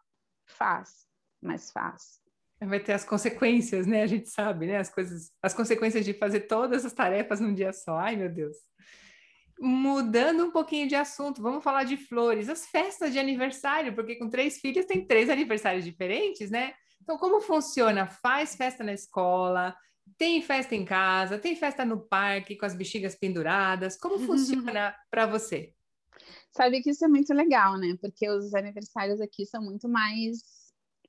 [0.45, 1.07] Faz,
[1.41, 2.21] mas faz.
[2.61, 4.03] Vai ter as consequências, né?
[4.03, 4.77] A gente sabe, né?
[4.77, 7.97] As coisas, as consequências de fazer todas as tarefas num dia só.
[7.97, 8.57] Ai, meu Deus.
[9.59, 14.29] Mudando um pouquinho de assunto, vamos falar de flores, as festas de aniversário, porque com
[14.29, 16.73] três filhos tem três aniversários diferentes, né?
[17.01, 18.05] Então, como funciona?
[18.05, 19.75] Faz festa na escola,
[20.17, 23.97] tem festa em casa, tem festa no parque com as bexigas penduradas.
[23.97, 25.73] Como funciona para você?
[26.51, 27.95] Sabe que isso é muito legal, né?
[28.01, 30.39] Porque os aniversários aqui são muito mais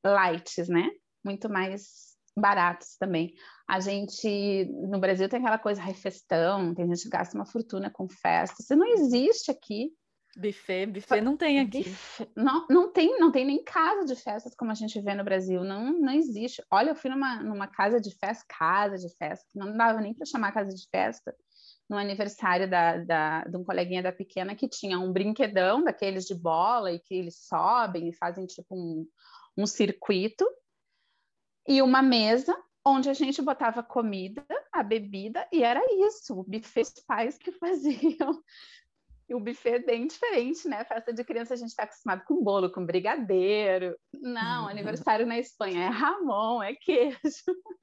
[0.05, 0.91] lights, né?
[1.25, 2.08] Muito mais
[2.41, 3.35] baratos também.
[3.69, 8.09] A gente, no Brasil, tem aquela coisa, refestão, tem gente que gasta uma fortuna com
[8.09, 8.63] festa.
[8.63, 9.91] Isso não existe aqui.
[10.37, 11.85] Buffet, buffet não tem aqui.
[11.85, 15.25] Buffet, não, não tem, não tem nem casa de festas como a gente vê no
[15.25, 16.63] Brasil, não, não existe.
[16.71, 20.15] Olha, eu fui numa, numa casa de festa, casa de festa, que não dava nem
[20.15, 21.35] para chamar casa de festa,
[21.89, 26.35] no aniversário da, da, de um coleguinha da pequena que tinha um brinquedão daqueles de
[26.35, 29.07] bola e que eles sobem e fazem tipo um,
[29.57, 30.47] um circuito
[31.69, 36.85] e uma mesa onde a gente botava comida, a bebida, e era isso, o buffet
[36.95, 38.43] dos pais que faziam
[39.29, 40.83] e o buffet é bem diferente, né?
[40.85, 43.95] Festa de criança a gente está acostumado com bolo, com brigadeiro.
[44.15, 44.69] Não, uhum.
[44.71, 47.19] aniversário na Espanha é ramon, é queijo.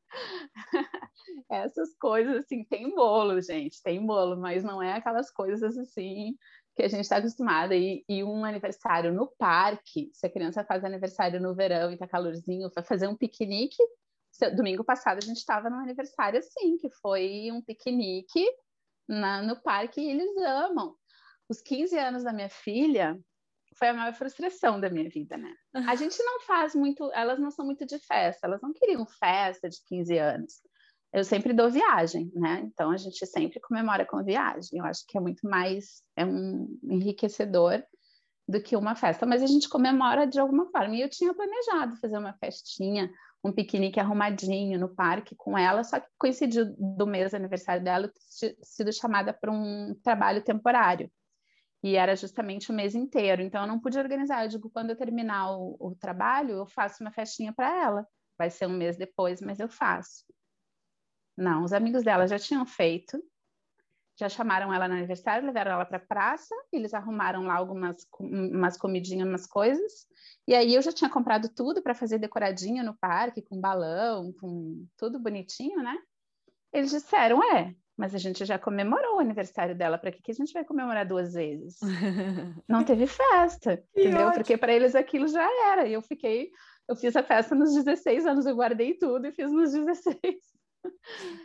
[1.51, 6.35] Essas coisas assim, tem bolo, gente, tem bolo, mas não é aquelas coisas assim
[6.75, 7.75] que a gente está acostumada.
[7.75, 12.07] E, e, um aniversário no parque, se a criança faz aniversário no verão e tá
[12.07, 13.81] calorzinho, vai fazer um piquenique.
[14.55, 18.45] Domingo passado a gente estava num aniversário assim, que foi um piquenique
[19.07, 20.93] na, no parque e eles amam
[21.47, 23.17] os 15 anos da minha filha
[23.77, 25.53] foi a maior frustração da minha vida, né?
[25.73, 29.69] A gente não faz muito, elas não são muito de festa, elas não queriam festa
[29.69, 30.61] de 15 anos.
[31.15, 32.61] Eu sempre dou viagem, né?
[32.65, 34.79] Então a gente sempre comemora com viagem.
[34.79, 37.81] Eu acho que é muito mais é um enriquecedor
[38.45, 40.93] do que uma festa, mas a gente comemora de alguma forma.
[40.93, 43.09] E eu tinha planejado fazer uma festinha,
[43.41, 48.57] um piquenique arrumadinho no parque com ela, só que coincidiu do mês aniversário dela ter
[48.61, 51.09] sido chamada para um trabalho temporário
[51.81, 53.41] e era justamente o mês inteiro.
[53.41, 54.43] Então eu não pude organizar.
[54.43, 58.05] Eu digo, quando eu terminar o, o trabalho, eu faço uma festinha para ela.
[58.37, 60.25] Vai ser um mês depois, mas eu faço.
[61.37, 63.21] Não, os amigos dela já tinham feito,
[64.17, 68.77] já chamaram ela no aniversário, levaram ela para a praça, eles arrumaram lá algumas umas
[68.77, 70.07] comidinhas, umas coisas,
[70.47, 74.85] e aí eu já tinha comprado tudo para fazer decoradinho no parque, com balão, com
[74.97, 75.97] tudo bonitinho, né?
[76.71, 80.35] Eles disseram, é, mas a gente já comemorou o aniversário dela, para que, que a
[80.35, 81.79] gente vai comemorar duas vezes?
[82.67, 84.31] Não teve festa, entendeu?
[84.31, 85.87] Porque para eles aquilo já era.
[85.87, 86.51] E eu fiquei,
[86.87, 90.15] eu fiz a festa nos 16 anos, eu guardei tudo e fiz nos 16.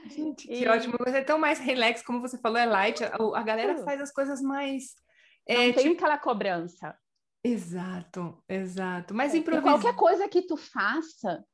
[0.07, 0.68] Gente, que e...
[0.68, 0.96] ótimo.
[0.98, 3.03] Você é tão mais relax, como você falou, é light.
[3.05, 4.94] A, a galera faz as coisas mais.
[5.46, 5.96] É, Não tem tipo...
[5.96, 6.96] aquela cobrança.
[7.42, 9.14] Exato, exato.
[9.14, 9.64] Mas é, improviso.
[9.64, 11.44] Qualquer coisa que tu faça,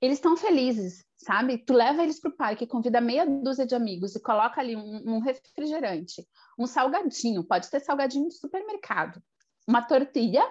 [0.00, 1.58] eles estão felizes, sabe?
[1.58, 5.16] Tu leva eles para o parque, convida meia dúzia de amigos e coloca ali um,
[5.16, 6.26] um refrigerante,
[6.58, 9.22] um salgadinho, pode ter salgadinho de supermercado,
[9.66, 10.46] uma tortilha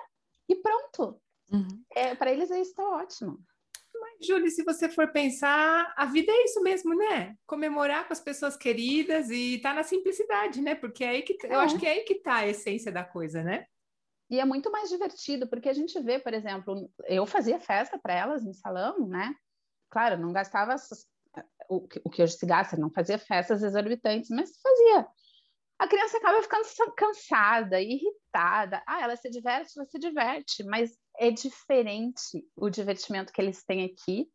[0.47, 1.21] e pronto.
[1.51, 1.83] Uhum.
[1.95, 3.39] É, para eles isso está ótimo.
[4.19, 7.35] Mas, Júlia, se você for pensar, a vida é isso mesmo, né?
[7.45, 10.75] Comemorar com as pessoas queridas e tá na simplicidade, né?
[10.75, 11.55] Porque é aí que é.
[11.55, 13.65] eu acho que é aí que tá a essência da coisa, né?
[14.29, 18.13] E é muito mais divertido, porque a gente vê, por exemplo, eu fazia festa para
[18.13, 19.33] elas no salão, né?
[19.89, 20.75] Claro, não gastava
[21.67, 25.07] o que hoje se gasta, não fazia festas exorbitantes, mas fazia.
[25.79, 28.83] A criança acaba ficando cansada, irritada.
[28.85, 33.85] Ah, ela se diverte, ela se diverte, mas é diferente o divertimento que eles têm
[33.85, 34.29] aqui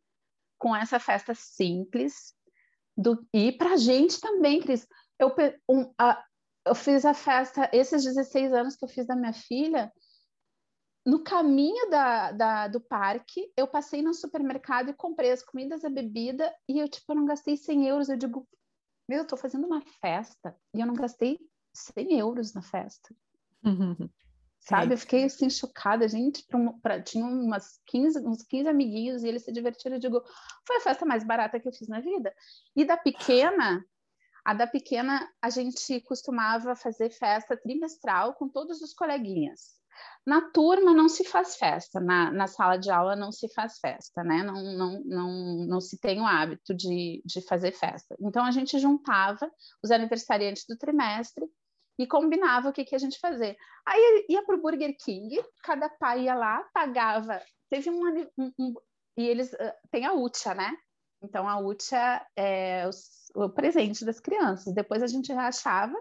[0.57, 2.33] com essa festa simples.
[2.97, 3.23] Do...
[3.31, 4.87] E para a gente também, Cris.
[5.19, 5.33] Eu,
[5.69, 6.23] um, a,
[6.65, 9.93] eu fiz a festa, esses 16 anos que eu fiz da minha filha,
[11.05, 15.89] no caminho da, da, do parque, eu passei no supermercado e comprei as comidas, a
[15.89, 18.09] bebida, e eu, tipo, eu não gastei 100 euros.
[18.09, 18.47] Eu digo,
[19.07, 21.39] meu, eu tô fazendo uma festa e eu não gastei
[21.73, 23.15] 100 euros na festa.
[24.59, 24.95] Sabe?
[24.95, 26.43] Eu fiquei assim chocada, gente.
[26.47, 29.95] Pra, pra, tinha umas 15, uns 15 amiguinhos e eles se divertiram.
[29.95, 30.23] Eu digo,
[30.65, 32.33] foi a festa mais barata que eu fiz na vida.
[32.75, 33.85] E da pequena,
[34.43, 39.75] a da pequena, a gente costumava fazer festa trimestral com todos os coleguinhas.
[40.25, 44.23] Na turma não se faz festa, na, na sala de aula não se faz festa,
[44.23, 44.43] né?
[44.43, 48.15] Não, não, não, não se tem o hábito de, de fazer festa.
[48.19, 49.51] Então a gente juntava
[49.83, 51.45] os aniversariantes do trimestre
[51.97, 53.55] e combinava o que, que a gente fazer.
[53.85, 57.41] Aí ia para o Burger King, cada pai ia lá, pagava.
[57.69, 58.73] Teve um, um, um
[59.17, 60.77] e eles uh, tem a UTIA, né?
[61.21, 62.87] Então, a UTIA é
[63.35, 64.73] o, o presente das crianças.
[64.73, 65.95] Depois a gente rachava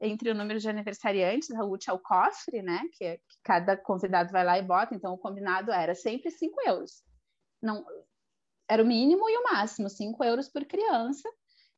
[0.00, 2.82] entre o número de aniversariantes, a UTIA é o cofre, né?
[2.92, 4.94] Que, é, que, cada convidado vai lá e bota.
[4.94, 7.02] Então, o combinado era sempre 5 euros.
[7.62, 7.84] Não,
[8.68, 11.28] era o mínimo e o máximo, 5 euros por criança.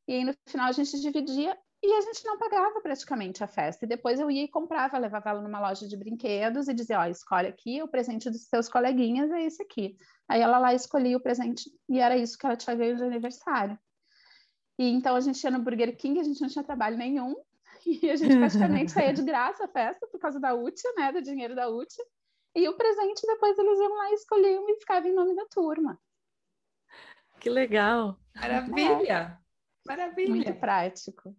[0.07, 3.85] E aí, no final, a gente dividia e a gente não pagava praticamente a festa.
[3.85, 7.05] E depois eu ia e comprava, levava ela numa loja de brinquedos e dizia: Ó,
[7.07, 9.97] escolhe aqui, o presente dos seus coleguinhas é esse aqui.
[10.29, 13.77] Aí ela lá escolhia o presente e era isso que ela tinha ganho de aniversário.
[14.79, 17.35] E então a gente ia no Burger King, a gente não tinha trabalho nenhum,
[18.03, 21.23] e a gente praticamente saía de graça a festa por causa da UTIA, né, do
[21.23, 22.05] dinheiro da UTIA.
[22.55, 25.99] E o presente depois eles iam lá e escolhiam e ficava em nome da turma.
[27.41, 28.19] Que legal!
[28.37, 29.39] Maravilha!
[29.39, 29.89] É.
[29.89, 30.35] Maravilha!
[30.35, 31.35] Muito prático.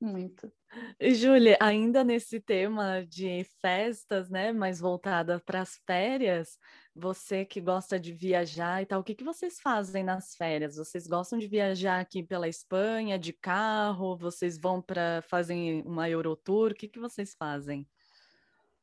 [0.00, 0.52] Muito.
[1.00, 6.58] Júlia, ainda nesse tema de festas, né, mais voltada para as férias,
[6.94, 10.76] você que gosta de viajar e tal, o que, que vocês fazem nas férias?
[10.76, 14.16] Vocês gostam de viajar aqui pela Espanha de carro?
[14.16, 16.70] Vocês vão para fazem uma Eurotour?
[16.70, 17.86] O que, que vocês fazem?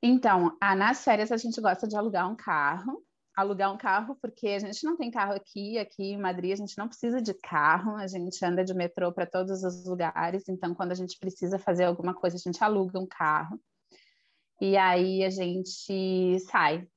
[0.03, 3.03] Então, ah, nas férias a gente gosta de alugar um carro
[3.36, 6.78] alugar um carro, porque a gente não tem carro aqui, aqui em Madrid a gente
[6.78, 10.91] não precisa de carro, a gente anda de metrô para todos os lugares, então quando
[10.91, 13.59] a gente precisa fazer alguma coisa, a gente aluga um carro.
[14.59, 16.88] E aí a gente sai.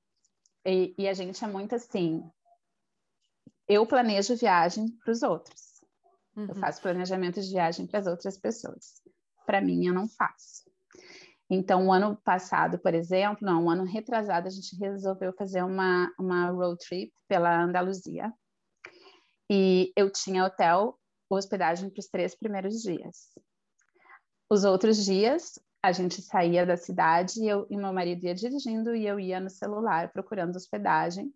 [0.67, 2.23] E, e a gente é muito assim.
[3.69, 5.75] Eu planejo viagem para os outros.
[6.37, 6.47] Uhum.
[6.49, 9.03] Eu faço planejamento de viagem para as outras pessoas.
[9.47, 10.65] Para mim, eu não faço.
[11.51, 16.11] Então, o ano passado, por exemplo, não, o ano retrasado, a gente resolveu fazer uma,
[16.19, 18.33] uma road trip pela Andaluzia.
[19.51, 20.99] E eu tinha hotel,
[21.29, 23.31] hospedagem para os três primeiros dias.
[24.51, 29.07] Os outros dias, a gente saía da cidade eu, e meu marido ia dirigindo e
[29.07, 31.31] eu ia no celular procurando hospedagem.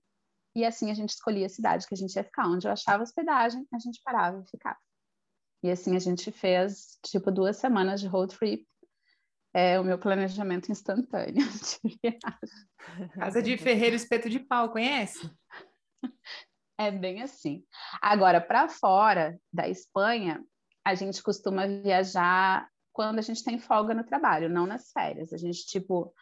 [0.57, 2.49] E assim a gente escolhia a cidade que a gente ia ficar.
[2.49, 4.79] Onde eu achava hospedagem, a gente parava e ficava.
[5.63, 8.67] E assim a gente fez, tipo, duas semanas de road trip
[9.53, 11.45] é o meu planejamento instantâneo
[13.21, 15.31] Casa de Ferreiro Espeto de Pau, conhece?
[16.79, 17.63] É bem assim.
[18.01, 20.43] Agora, para fora da Espanha,
[20.87, 22.67] a gente costuma viajar
[22.99, 25.33] quando a gente tem folga no trabalho, não nas férias.
[25.33, 26.13] A gente, tipo,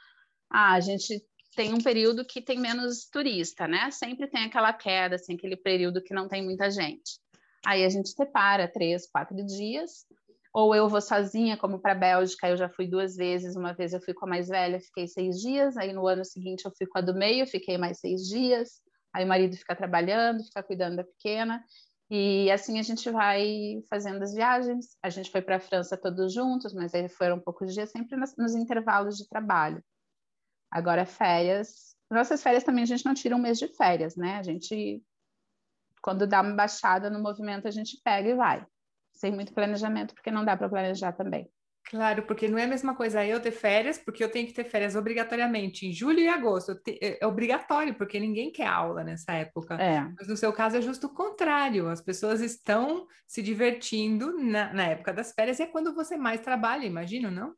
[0.51, 1.25] ah, a gente
[1.55, 3.91] tem um período que tem menos turista, né?
[3.91, 7.19] Sempre tem aquela queda, assim, aquele período que não tem muita gente.
[7.65, 10.05] Aí a gente separa três, quatro dias
[10.53, 13.57] ou eu vou sozinha, como para a Bélgica, eu já fui duas vezes.
[13.57, 15.79] Uma vez eu fui com a mais velha, fiquei seis dias.
[15.79, 18.83] Aí no ano seguinte eu fui com a do meio, fiquei mais seis dias.
[19.15, 21.65] Aí o marido fica trabalhando, fica cuidando da pequena.
[22.09, 24.97] E assim a gente vai fazendo as viagens.
[25.03, 28.37] A gente foi para a França todos juntos, mas aí foram poucos dias, sempre nos,
[28.37, 29.83] nos intervalos de trabalho.
[30.71, 31.97] Agora, férias.
[32.11, 34.37] Nossas férias também a gente não tira um mês de férias, né?
[34.37, 35.03] A gente,
[36.01, 38.65] quando dá uma baixada no movimento, a gente pega e vai
[39.17, 41.51] sem muito planejamento, porque não dá para planejar também.
[41.89, 44.65] Claro, porque não é a mesma coisa eu ter férias, porque eu tenho que ter
[44.65, 46.75] férias obrigatoriamente em julho e agosto.
[46.75, 49.75] Te, é, é obrigatório, porque ninguém quer aula nessa época.
[49.77, 50.01] É.
[50.19, 51.89] Mas no seu caso é justo o contrário.
[51.89, 56.41] As pessoas estão se divertindo na, na época das férias e é quando você mais
[56.41, 57.55] trabalha, imagino, não?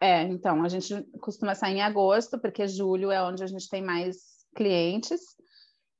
[0.00, 3.82] É, então, a gente costuma sair em agosto, porque julho é onde a gente tem
[3.82, 4.16] mais
[4.54, 5.20] clientes.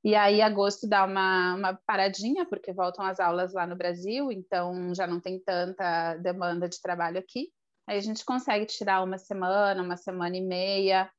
[0.03, 4.93] E aí, agosto dá uma, uma paradinha, porque voltam as aulas lá no Brasil, então
[4.95, 7.49] já não tem tanta demanda de trabalho aqui.
[7.87, 11.11] Aí a gente consegue tirar uma semana, uma semana e meia.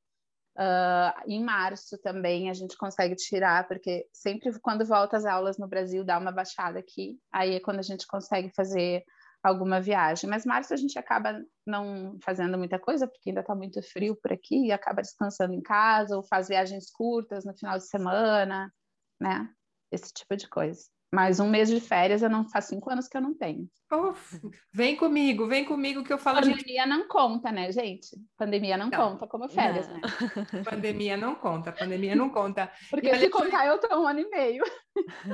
[0.54, 5.66] Uh, em março também a gente consegue tirar, porque sempre quando volta as aulas no
[5.66, 7.18] Brasil dá uma baixada aqui.
[7.32, 9.04] Aí é quando a gente consegue fazer
[9.42, 10.30] alguma viagem.
[10.30, 14.32] Mas março a gente acaba não fazendo muita coisa, porque ainda está muito frio por
[14.32, 18.72] aqui, e acaba descansando em casa, ou faz viagens curtas no final de semana,
[19.20, 19.48] né?
[19.90, 20.82] Esse tipo de coisa.
[21.14, 23.68] Mas um mês de férias eu não faz cinco anos que eu não tenho.
[23.92, 24.40] Uf,
[24.72, 26.40] vem comigo, vem comigo que eu falo.
[26.40, 26.88] Pandemia de...
[26.88, 28.16] não conta, né, gente?
[28.38, 29.10] Pandemia não, não.
[29.10, 29.96] conta como férias, não.
[29.96, 30.00] né?
[30.64, 32.72] Pandemia não conta, pandemia não conta.
[32.88, 34.64] Porque se contar, eu tô um ano e meio.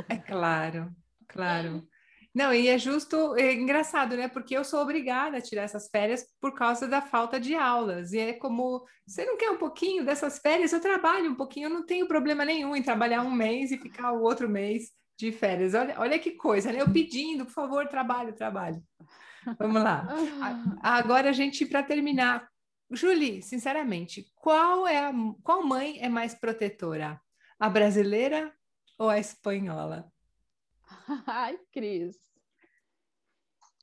[0.09, 0.90] É claro,
[1.28, 1.86] claro.
[2.39, 4.28] Não, e é justo, é engraçado, né?
[4.28, 8.12] Porque eu sou obrigada a tirar essas férias por causa da falta de aulas.
[8.12, 10.72] E é como, você não quer um pouquinho dessas férias?
[10.72, 14.12] Eu trabalho um pouquinho, eu não tenho problema nenhum em trabalhar um mês e ficar
[14.12, 15.74] o outro mês de férias.
[15.74, 16.80] Olha, olha que coisa, né?
[16.80, 18.80] Eu pedindo, por favor, trabalho, trabalho.
[19.59, 20.07] Vamos lá.
[20.80, 22.49] Agora a gente, para terminar,
[22.89, 25.12] Julie, sinceramente, qual é a,
[25.43, 27.20] qual mãe é mais protetora?
[27.59, 28.55] A brasileira
[28.97, 30.09] ou a espanhola?
[31.26, 32.28] Ai, Cris.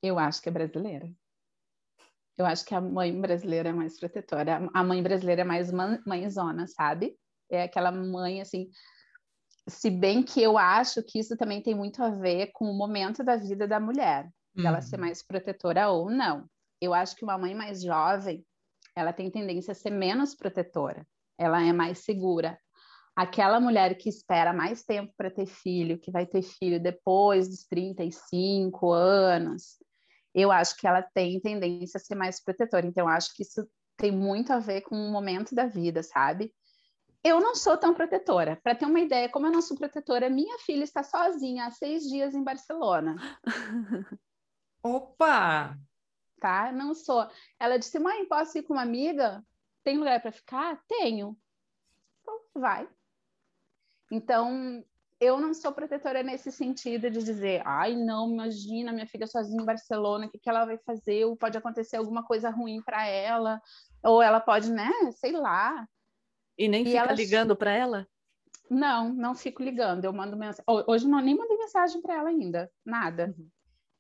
[0.06, 1.12] Eu acho que é brasileira.
[2.38, 4.70] Eu acho que a mãe brasileira é mais protetora.
[4.74, 5.72] A mãe brasileira é mais
[6.06, 7.18] mãezona, sabe?
[7.50, 8.70] É aquela mãe, assim...
[9.68, 13.24] se bem que eu acho que isso também tem muito a ver com o momento
[13.24, 14.64] da vida da mulher, uhum.
[14.64, 16.46] dela ser mais protetora ou não.
[16.80, 18.46] Eu acho que uma mãe mais jovem,
[18.96, 22.60] ela tem tendência a ser menos protetora, ela é mais segura.
[23.16, 27.64] Aquela mulher que espera mais tempo para ter filho, que vai ter filho depois dos
[27.64, 29.78] 35 anos,
[30.36, 32.86] eu acho que ela tem tendência a ser mais protetora.
[32.86, 33.66] Então, eu acho que isso
[33.96, 36.54] tem muito a ver com o momento da vida, sabe?
[37.24, 38.60] Eu não sou tão protetora.
[38.62, 42.04] Para ter uma ideia, como eu não sou protetora, minha filha está sozinha há seis
[42.04, 43.16] dias em Barcelona.
[44.84, 45.80] Opa!
[46.40, 46.72] Tá?
[46.74, 47.26] Não sou.
[47.58, 49.42] Ela disse: mãe, posso ir com uma amiga?
[49.84, 50.80] Tem lugar para ficar?
[50.86, 51.38] Tenho.
[52.22, 52.88] Então, vai.
[54.12, 54.84] Então,
[55.20, 59.66] eu não sou protetora nesse sentido de dizer, ai, não, imagina minha filha sozinha em
[59.66, 61.26] Barcelona, o que, que ela vai fazer?
[61.26, 63.62] Ou pode acontecer alguma coisa ruim para ela,
[64.04, 65.88] ou ela pode, né, sei lá,
[66.58, 67.14] e nem e fica ela...
[67.14, 68.08] ligando para ela?
[68.70, 70.06] Não, não fico ligando.
[70.06, 70.64] Eu mando mensagem.
[70.88, 73.34] Hoje não nem mandei mensagem para ela ainda, nada.
[73.38, 73.50] Uhum.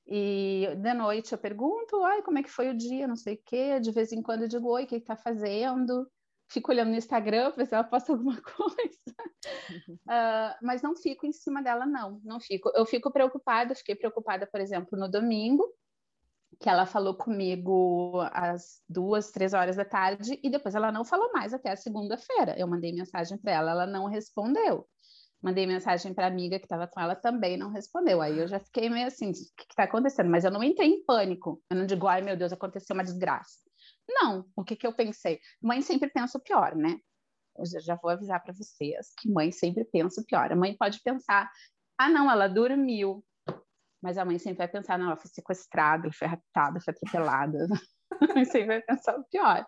[0.07, 3.41] E de noite eu pergunto, ai, como é que foi o dia, não sei o
[3.45, 3.79] quê.
[3.79, 6.09] De vez em quando eu digo, oi, o que está fazendo?
[6.55, 9.15] Fico olhando no Instagram para ver se ela posta alguma coisa.
[9.89, 12.21] Uh, mas não fico em cima dela, não.
[12.23, 12.71] Não fico.
[12.73, 15.67] Eu fico preocupada, fiquei preocupada, por exemplo, no domingo,
[16.57, 21.29] que ela falou comigo às duas, três horas da tarde e depois ela não falou
[21.33, 22.55] mais até a segunda-feira.
[22.57, 24.87] Eu mandei mensagem para ela, ela não respondeu.
[25.41, 28.21] Mandei mensagem para a amiga que estava com ela também, não respondeu.
[28.21, 30.29] Aí eu já fiquei meio assim, o que está acontecendo?
[30.29, 31.61] Mas eu não entrei em pânico.
[31.69, 33.64] Eu não digo, ai meu Deus, aconteceu uma desgraça.
[34.07, 35.39] Não, o que, que eu pensei?
[35.61, 36.99] Mãe sempre pensa o pior, né?
[37.57, 40.51] Eu já vou avisar para vocês que mãe sempre pensa o pior.
[40.51, 41.49] A mãe pode pensar,
[41.97, 43.23] ah não, ela dormiu,
[44.01, 47.67] mas a mãe sempre vai pensar, não, ela foi sequestrada, foi raptada, foi atropelada.
[48.29, 49.65] a mãe sempre vai pensar o pior.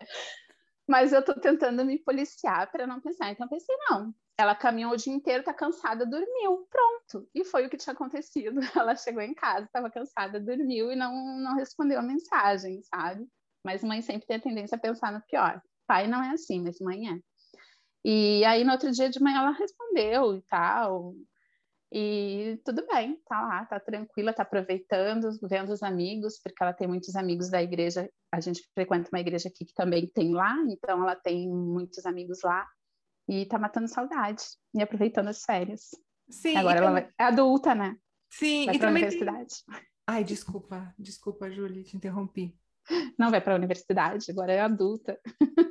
[0.88, 3.30] Mas eu tô tentando me policiar para não pensar.
[3.30, 7.28] Então pensei, não, ela caminhou o dia inteiro, tá cansada, dormiu, pronto.
[7.34, 8.60] E foi o que tinha acontecido.
[8.76, 13.28] Ela chegou em casa, estava cansada, dormiu e não, não respondeu a mensagem, sabe?
[13.68, 15.60] Mas mãe sempre tem a tendência a pensar no pior.
[15.86, 17.18] Pai não é assim, mas mãe é.
[18.02, 21.14] E aí no outro dia de manhã ela respondeu e tal.
[21.92, 26.88] E tudo bem, tá lá, tá tranquila, tá aproveitando, vendo os amigos, porque ela tem
[26.88, 28.08] muitos amigos da igreja.
[28.32, 32.38] A gente frequenta uma igreja aqui que também tem lá, então ela tem muitos amigos
[32.42, 32.66] lá
[33.28, 34.44] e tá matando saudade
[34.74, 35.90] e aproveitando as férias.
[36.30, 36.56] Sim.
[36.56, 37.98] Agora ela é adulta, né?
[38.30, 39.56] Sim, vai e também universidade.
[40.06, 42.58] Ai, desculpa, desculpa, Júlia, te interrompi.
[43.18, 45.18] Não vai para a universidade, agora é adulta.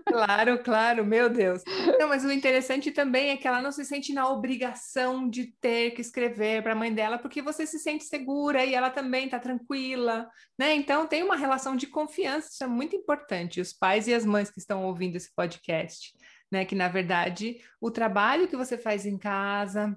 [0.05, 1.63] Claro, claro, meu Deus.
[1.99, 5.91] Não, mas o interessante também é que ela não se sente na obrigação de ter
[5.91, 9.39] que escrever para a mãe dela, porque você se sente segura e ela também está
[9.39, 10.75] tranquila, né?
[10.75, 13.61] Então tem uma relação de confiança, isso é muito importante.
[13.61, 16.13] Os pais e as mães que estão ouvindo esse podcast,
[16.51, 16.65] né?
[16.65, 19.95] Que na verdade o trabalho que você faz em casa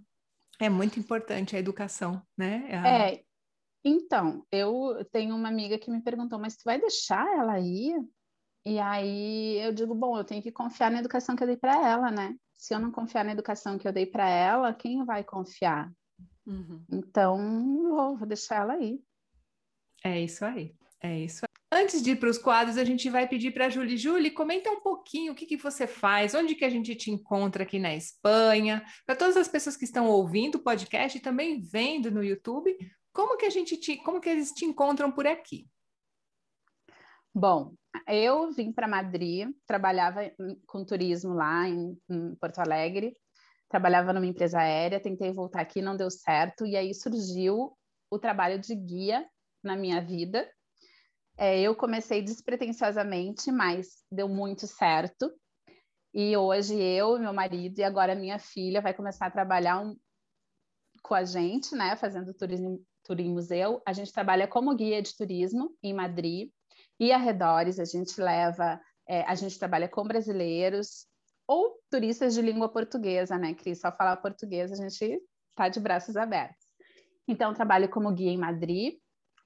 [0.60, 2.68] é muito importante, a educação, né?
[2.70, 2.88] A...
[2.88, 3.22] É,
[3.84, 7.94] então, eu tenho uma amiga que me perguntou, mas tu vai deixar ela ir?
[8.64, 11.88] E aí eu digo, bom, eu tenho que confiar na educação que eu dei para
[11.88, 12.36] ela, né?
[12.54, 15.90] Se eu não confiar na educação que eu dei para ela, quem vai confiar?
[16.46, 16.84] Uhum.
[16.92, 17.38] Então,
[17.88, 19.00] vou, vou deixar ela ir.
[20.04, 21.50] É isso aí, é isso aí.
[21.72, 23.96] Antes de ir para os quadros, a gente vai pedir para a Julie.
[23.96, 27.62] Julie, comenta um pouquinho o que, que você faz, onde que a gente te encontra
[27.62, 32.10] aqui na Espanha, para todas as pessoas que estão ouvindo o podcast e também vendo
[32.10, 32.76] no YouTube,
[33.12, 35.68] como que a gente te, como que eles te encontram por aqui?
[37.34, 37.74] Bom,
[38.08, 40.20] eu vim para Madrid, trabalhava
[40.66, 43.16] com turismo lá em, em, Porto Alegre,
[43.68, 47.76] trabalhava numa empresa aérea, tentei voltar aqui, não deu certo, e aí surgiu
[48.10, 49.28] o trabalho de guia
[49.62, 50.50] na minha vida.
[51.36, 55.32] É, eu comecei despretensiosamente, mas deu muito certo.
[56.12, 59.96] E hoje eu, meu marido e agora minha filha vai começar a trabalhar um,
[61.02, 62.84] com a gente, né, fazendo turismo,
[63.14, 63.82] turismo museu.
[63.86, 66.50] A gente trabalha como guia de turismo em Madrid
[66.98, 67.78] e arredores.
[67.78, 71.06] A gente leva, é, a gente trabalha com brasileiros
[71.46, 73.80] ou turistas de língua portuguesa, né, Cris?
[73.80, 76.64] Só falar português a gente está de braços abertos.
[77.26, 78.94] Então, trabalho como guia em Madrid.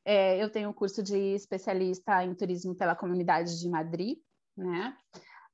[0.04, 4.18] É, eu tenho um curso de especialista em turismo pela comunidade de Madrid,
[4.54, 4.94] né?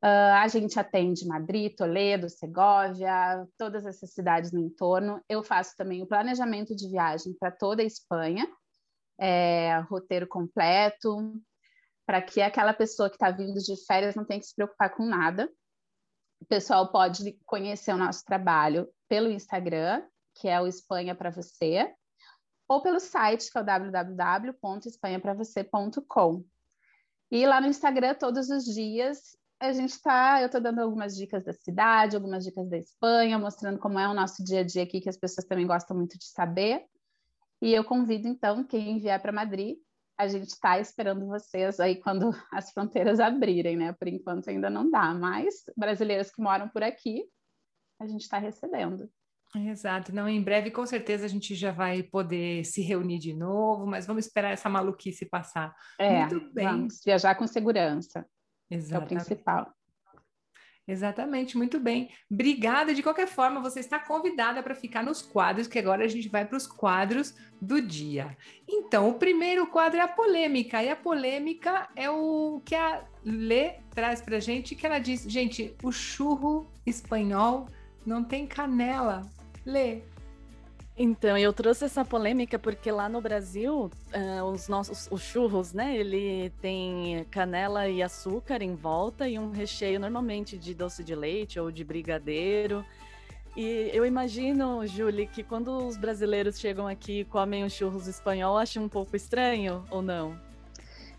[0.02, 5.22] Uh, a gente atende Madrid, Toledo, Segóvia, todas essas cidades no entorno.
[5.28, 8.50] Eu faço também o planejamento de viagem para toda a Espanha,
[9.18, 11.38] é, roteiro completo,
[12.06, 15.04] para que aquela pessoa que está vindo de férias não tenha que se preocupar com
[15.04, 15.52] nada.
[16.40, 20.02] O pessoal pode conhecer o nosso trabalho pelo Instagram,
[20.34, 21.94] que é o Espanha para você,
[22.66, 26.42] ou pelo site, que é o www.espanhapravocê.com.
[27.30, 31.44] E lá no Instagram, todos os dias, a gente está, eu estou dando algumas dicas
[31.44, 35.02] da cidade, algumas dicas da Espanha, mostrando como é o nosso dia a dia aqui,
[35.02, 36.86] que as pessoas também gostam muito de saber.
[37.60, 39.76] E eu convido, então, quem vier para Madrid,
[40.18, 43.92] a gente está esperando vocês aí quando as fronteiras abrirem, né?
[43.92, 47.24] Por enquanto ainda não dá, mas brasileiros que moram por aqui,
[48.00, 49.10] a gente está recebendo.
[49.54, 53.84] Exato, não, em breve com certeza a gente já vai poder se reunir de novo,
[53.84, 55.74] mas vamos esperar essa maluquice passar.
[55.98, 56.64] É, Muito bem.
[56.64, 58.24] vamos viajar com segurança.
[58.70, 59.14] Exatamente.
[59.14, 59.74] É o principal.
[60.90, 62.10] Exatamente, muito bem.
[62.28, 62.92] Obrigada.
[62.92, 66.44] De qualquer forma, você está convidada para ficar nos quadros, que agora a gente vai
[66.44, 68.36] para os quadros do dia.
[68.68, 73.74] Então, o primeiro quadro é a polêmica, e a polêmica é o que a Lê
[73.90, 77.68] traz para a gente, que ela diz, gente, o churro espanhol
[78.04, 79.22] não tem canela.
[79.64, 80.02] Lê,
[81.02, 85.96] então, eu trouxe essa polêmica porque lá no Brasil, uh, os nossos os churros, né?
[85.96, 91.58] Ele tem canela e açúcar em volta e um recheio normalmente de doce de leite
[91.58, 92.84] ou de brigadeiro.
[93.56, 98.58] E eu imagino, Julie, que quando os brasileiros chegam aqui e comem os churros espanhol,
[98.58, 100.49] acham um pouco estranho ou não?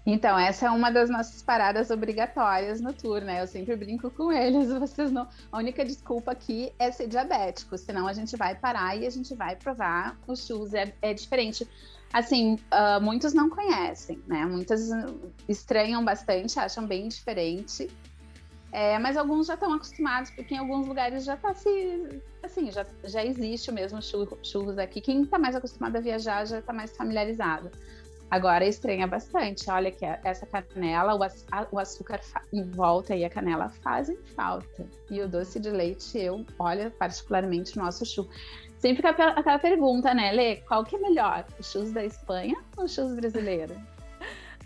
[0.06, 3.42] Então, essa é uma das nossas paradas obrigatórias no tour, né?
[3.42, 5.28] Eu sempre brinco com eles, vocês não.
[5.52, 9.36] A única desculpa aqui é ser diabético, senão a gente vai parar e a gente
[9.36, 10.74] vai provar o churros.
[10.74, 11.68] É, é diferente.
[12.12, 14.46] Assim, uh, muitos não conhecem, né?
[14.46, 14.90] Muitas
[15.48, 17.90] estranham bastante, acham bem diferente.
[18.72, 22.22] É, mas alguns já estão acostumados, porque em alguns lugares já está se.
[22.42, 25.00] Assim, já, já existe o mesmo churros aqui.
[25.00, 27.70] Quem está mais acostumado a viajar já está mais familiarizado.
[28.32, 29.70] Agora estranha bastante.
[29.70, 31.20] Olha que essa canela,
[31.70, 32.22] o açúcar
[32.54, 34.88] em volta e a canela fazem falta.
[35.10, 38.30] E o doce de leite, eu, olha, particularmente o nosso churro.
[38.78, 40.56] Sempre fica aquela pergunta, né, Lê?
[40.62, 41.46] Qual que é melhor?
[41.60, 43.76] O churros da Espanha ou o churros brasileiro?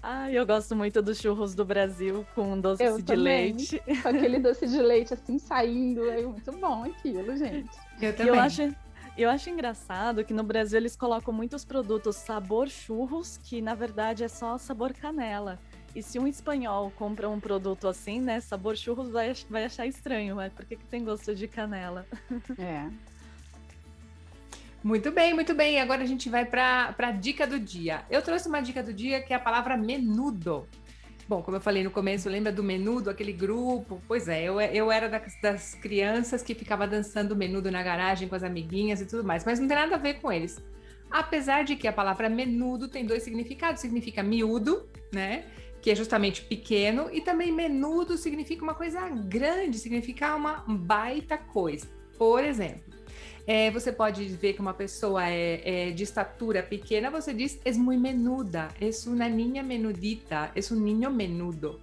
[0.07, 3.23] Ah, eu gosto muito dos churros do Brasil com doce eu de também.
[3.23, 3.81] leite.
[4.03, 6.07] Com aquele doce de leite assim saindo.
[6.11, 7.75] É muito bom aquilo, gente.
[7.99, 8.35] Eu também.
[8.35, 8.71] Eu acho,
[9.23, 14.23] eu acho engraçado que no Brasil eles colocam muitos produtos sabor churros, que na verdade
[14.23, 15.57] é só sabor canela.
[15.95, 20.35] E se um espanhol compra um produto assim, né, sabor churros, vai, vai achar estranho,
[20.35, 22.05] mas por que, que tem gosto de canela?
[22.59, 22.89] É.
[24.83, 25.79] Muito bem, muito bem.
[25.79, 28.05] Agora a gente vai para a dica do dia.
[28.07, 30.67] Eu trouxe uma dica do dia que é a palavra menudo.
[31.27, 33.99] Bom, como eu falei no começo, lembra do menudo, aquele grupo?
[34.07, 38.35] Pois é, eu, eu era das, das crianças que ficava dançando menudo na garagem com
[38.35, 40.63] as amiguinhas e tudo mais, mas não tem nada a ver com eles.
[41.09, 45.45] Apesar de que a palavra menudo tem dois significados, significa miúdo, né?
[45.81, 51.87] Que é justamente pequeno, e também menudo significa uma coisa grande, significa uma baita coisa.
[52.19, 52.94] Por exemplo,
[53.47, 57.77] é, você pode ver que uma pessoa é, é, de estatura pequena, você diz es
[57.77, 61.79] muy menuda, es una niña menudita, es un niño menudo.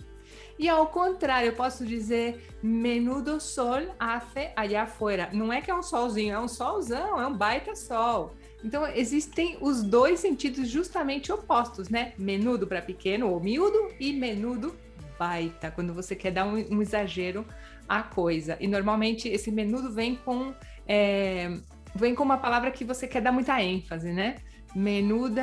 [0.58, 5.30] E ao contrário, eu posso dizer menudo sol hace allá afuera.
[5.32, 8.34] Não é que é um solzinho, é um solzão, é um baita sol.
[8.62, 12.12] Então existem os dois sentidos justamente opostos, né?
[12.16, 14.76] Menudo para pequeno ou miúdo e menudo
[15.18, 17.46] baita, quando você quer dar um, um exagero
[17.88, 18.56] à coisa.
[18.60, 20.54] E normalmente esse menudo vem com
[20.94, 21.50] é,
[21.94, 24.36] vem com uma palavra que você quer dar muita ênfase, né?
[24.74, 25.42] Menuda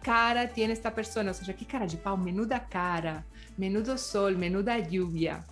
[0.00, 3.26] cara tiene esta persona, ou seja, que cara de pau, menuda cara,
[3.58, 5.44] menudo sol, menuda lluvia.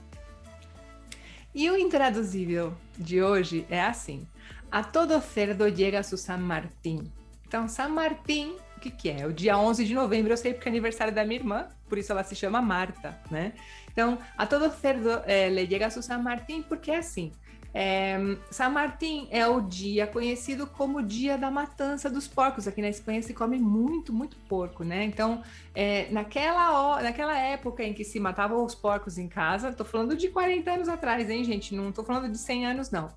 [1.53, 4.25] E o intraduzível de hoje é assim:
[4.71, 7.11] a todo cerdo llega su San Martín.
[7.45, 9.27] Então, San Martín, o que, que é?
[9.27, 12.13] O dia 11 de novembro, eu sei porque é aniversário da minha irmã, por isso
[12.13, 13.53] ela se chama Marta, né?
[13.91, 17.33] Então, a todo cerdo eh, le llega su San Martín, porque é assim:
[17.75, 18.19] é,
[18.51, 22.67] São Martin é o dia conhecido como dia da matança dos porcos.
[22.67, 25.05] Aqui na Espanha se come muito, muito porco, né?
[25.05, 25.43] Então,
[25.75, 30.29] é, naquela, naquela época em que se matavam os porcos em casa, tô falando de
[30.29, 31.75] 40 anos atrás, hein, gente?
[31.75, 33.11] Não tô falando de 100 anos, não.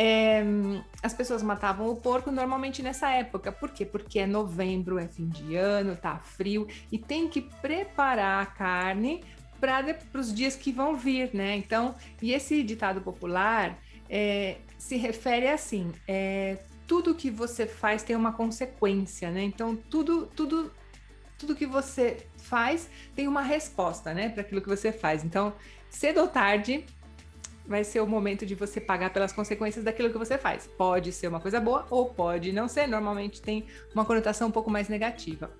[0.00, 0.44] É,
[1.02, 3.50] as pessoas matavam o porco normalmente nessa época.
[3.50, 3.84] Por quê?
[3.84, 9.24] Porque é novembro, é fim de ano, tá frio e tem que preparar a carne
[9.60, 11.56] para os dias que vão vir, né?
[11.56, 13.76] Então, e esse ditado popular
[14.08, 19.42] é, se refere assim: é, tudo que você faz tem uma consequência, né?
[19.42, 20.72] Então, tudo, tudo,
[21.38, 25.22] tudo que você faz tem uma resposta, né, para aquilo que você faz.
[25.22, 25.52] Então,
[25.90, 26.84] cedo ou tarde,
[27.66, 30.66] vai ser o momento de você pagar pelas consequências daquilo que você faz.
[30.66, 34.70] Pode ser uma coisa boa ou pode não ser, normalmente tem uma conotação um pouco
[34.70, 35.50] mais negativa.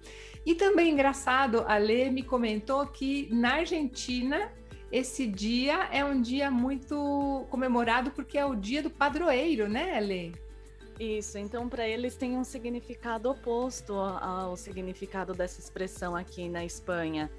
[0.46, 4.51] E também engraçado, a Lê me comentou que na Argentina
[4.91, 10.32] esse dia é um dia muito comemorado porque é o dia do padroeiro, né, Lê?
[10.99, 17.30] Isso, então para eles tem um significado oposto ao significado dessa expressão aqui na Espanha.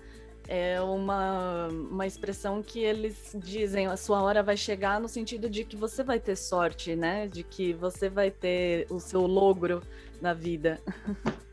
[0.48, 5.64] é uma, uma expressão que eles dizem a sua hora vai chegar no sentido de
[5.64, 7.28] que você vai ter sorte, né?
[7.28, 9.82] De que você vai ter o seu logro
[10.22, 10.82] na vida.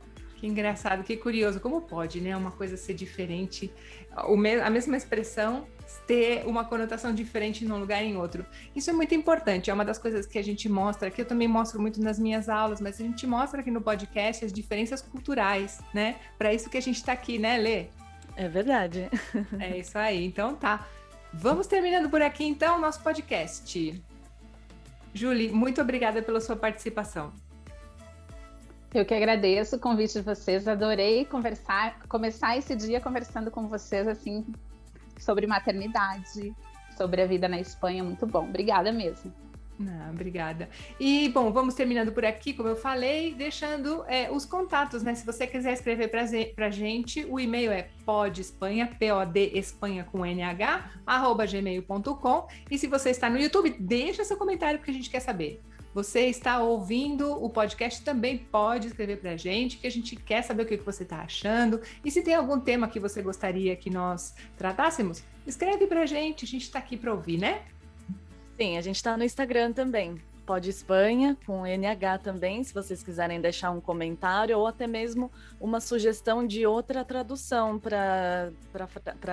[0.46, 1.60] Engraçado, que curioso.
[1.60, 2.36] Como pode, né?
[2.36, 3.72] Uma coisa ser diferente,
[4.14, 5.66] a mesma expressão
[6.06, 8.44] ter uma conotação diferente num lugar e em outro.
[8.74, 11.46] Isso é muito importante, é uma das coisas que a gente mostra, que eu também
[11.48, 15.80] mostro muito nas minhas aulas, mas a gente mostra aqui no podcast as diferenças culturais,
[15.94, 16.16] né?
[16.38, 17.86] Para isso que a gente está aqui, né, Lê?
[18.36, 19.08] É verdade.
[19.58, 20.24] É isso aí.
[20.24, 20.86] Então tá.
[21.32, 24.02] Vamos terminando por aqui então o nosso podcast.
[25.12, 27.32] Julie, muito obrigada pela sua participação.
[28.94, 34.06] Eu que agradeço o convite de vocês, adorei conversar, começar esse dia conversando com vocês
[34.06, 34.46] assim
[35.18, 36.54] sobre maternidade,
[36.96, 38.44] sobre a vida na Espanha, muito bom.
[38.44, 39.32] Obrigada mesmo.
[39.78, 40.70] Não, obrigada.
[40.98, 45.14] E, bom, vamos terminando por aqui, como eu falei, deixando é, os contatos, né?
[45.14, 51.44] Se você quiser escrever para gente, o e-mail é podespanha, P-O-D Espanha com NH, arroba
[51.44, 52.48] gmail.com.
[52.70, 55.60] E se você está no YouTube, deixa seu comentário, porque a gente quer saber.
[55.96, 60.42] Você está ouvindo o podcast, também pode escrever para a gente, que a gente quer
[60.42, 61.80] saber o que você está achando.
[62.04, 66.44] E se tem algum tema que você gostaria que nós tratássemos, escreve para a gente,
[66.44, 67.62] a gente está aqui para ouvir, né?
[68.58, 70.20] Sim, a gente está no Instagram também.
[70.44, 75.80] Pode Espanha, com NH também, se vocês quiserem deixar um comentário ou até mesmo uma
[75.80, 78.52] sugestão de outra tradução para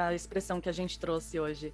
[0.07, 1.73] a expressão que a gente trouxe hoje.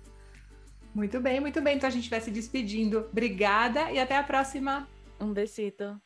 [0.94, 1.78] Muito bem, muito bem.
[1.78, 3.08] Então a gente vai se despedindo.
[3.12, 4.88] Obrigada e até a próxima.
[5.20, 6.02] Um besito.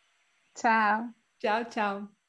[0.55, 1.09] Tchau.
[1.39, 2.22] Tchau, tchau.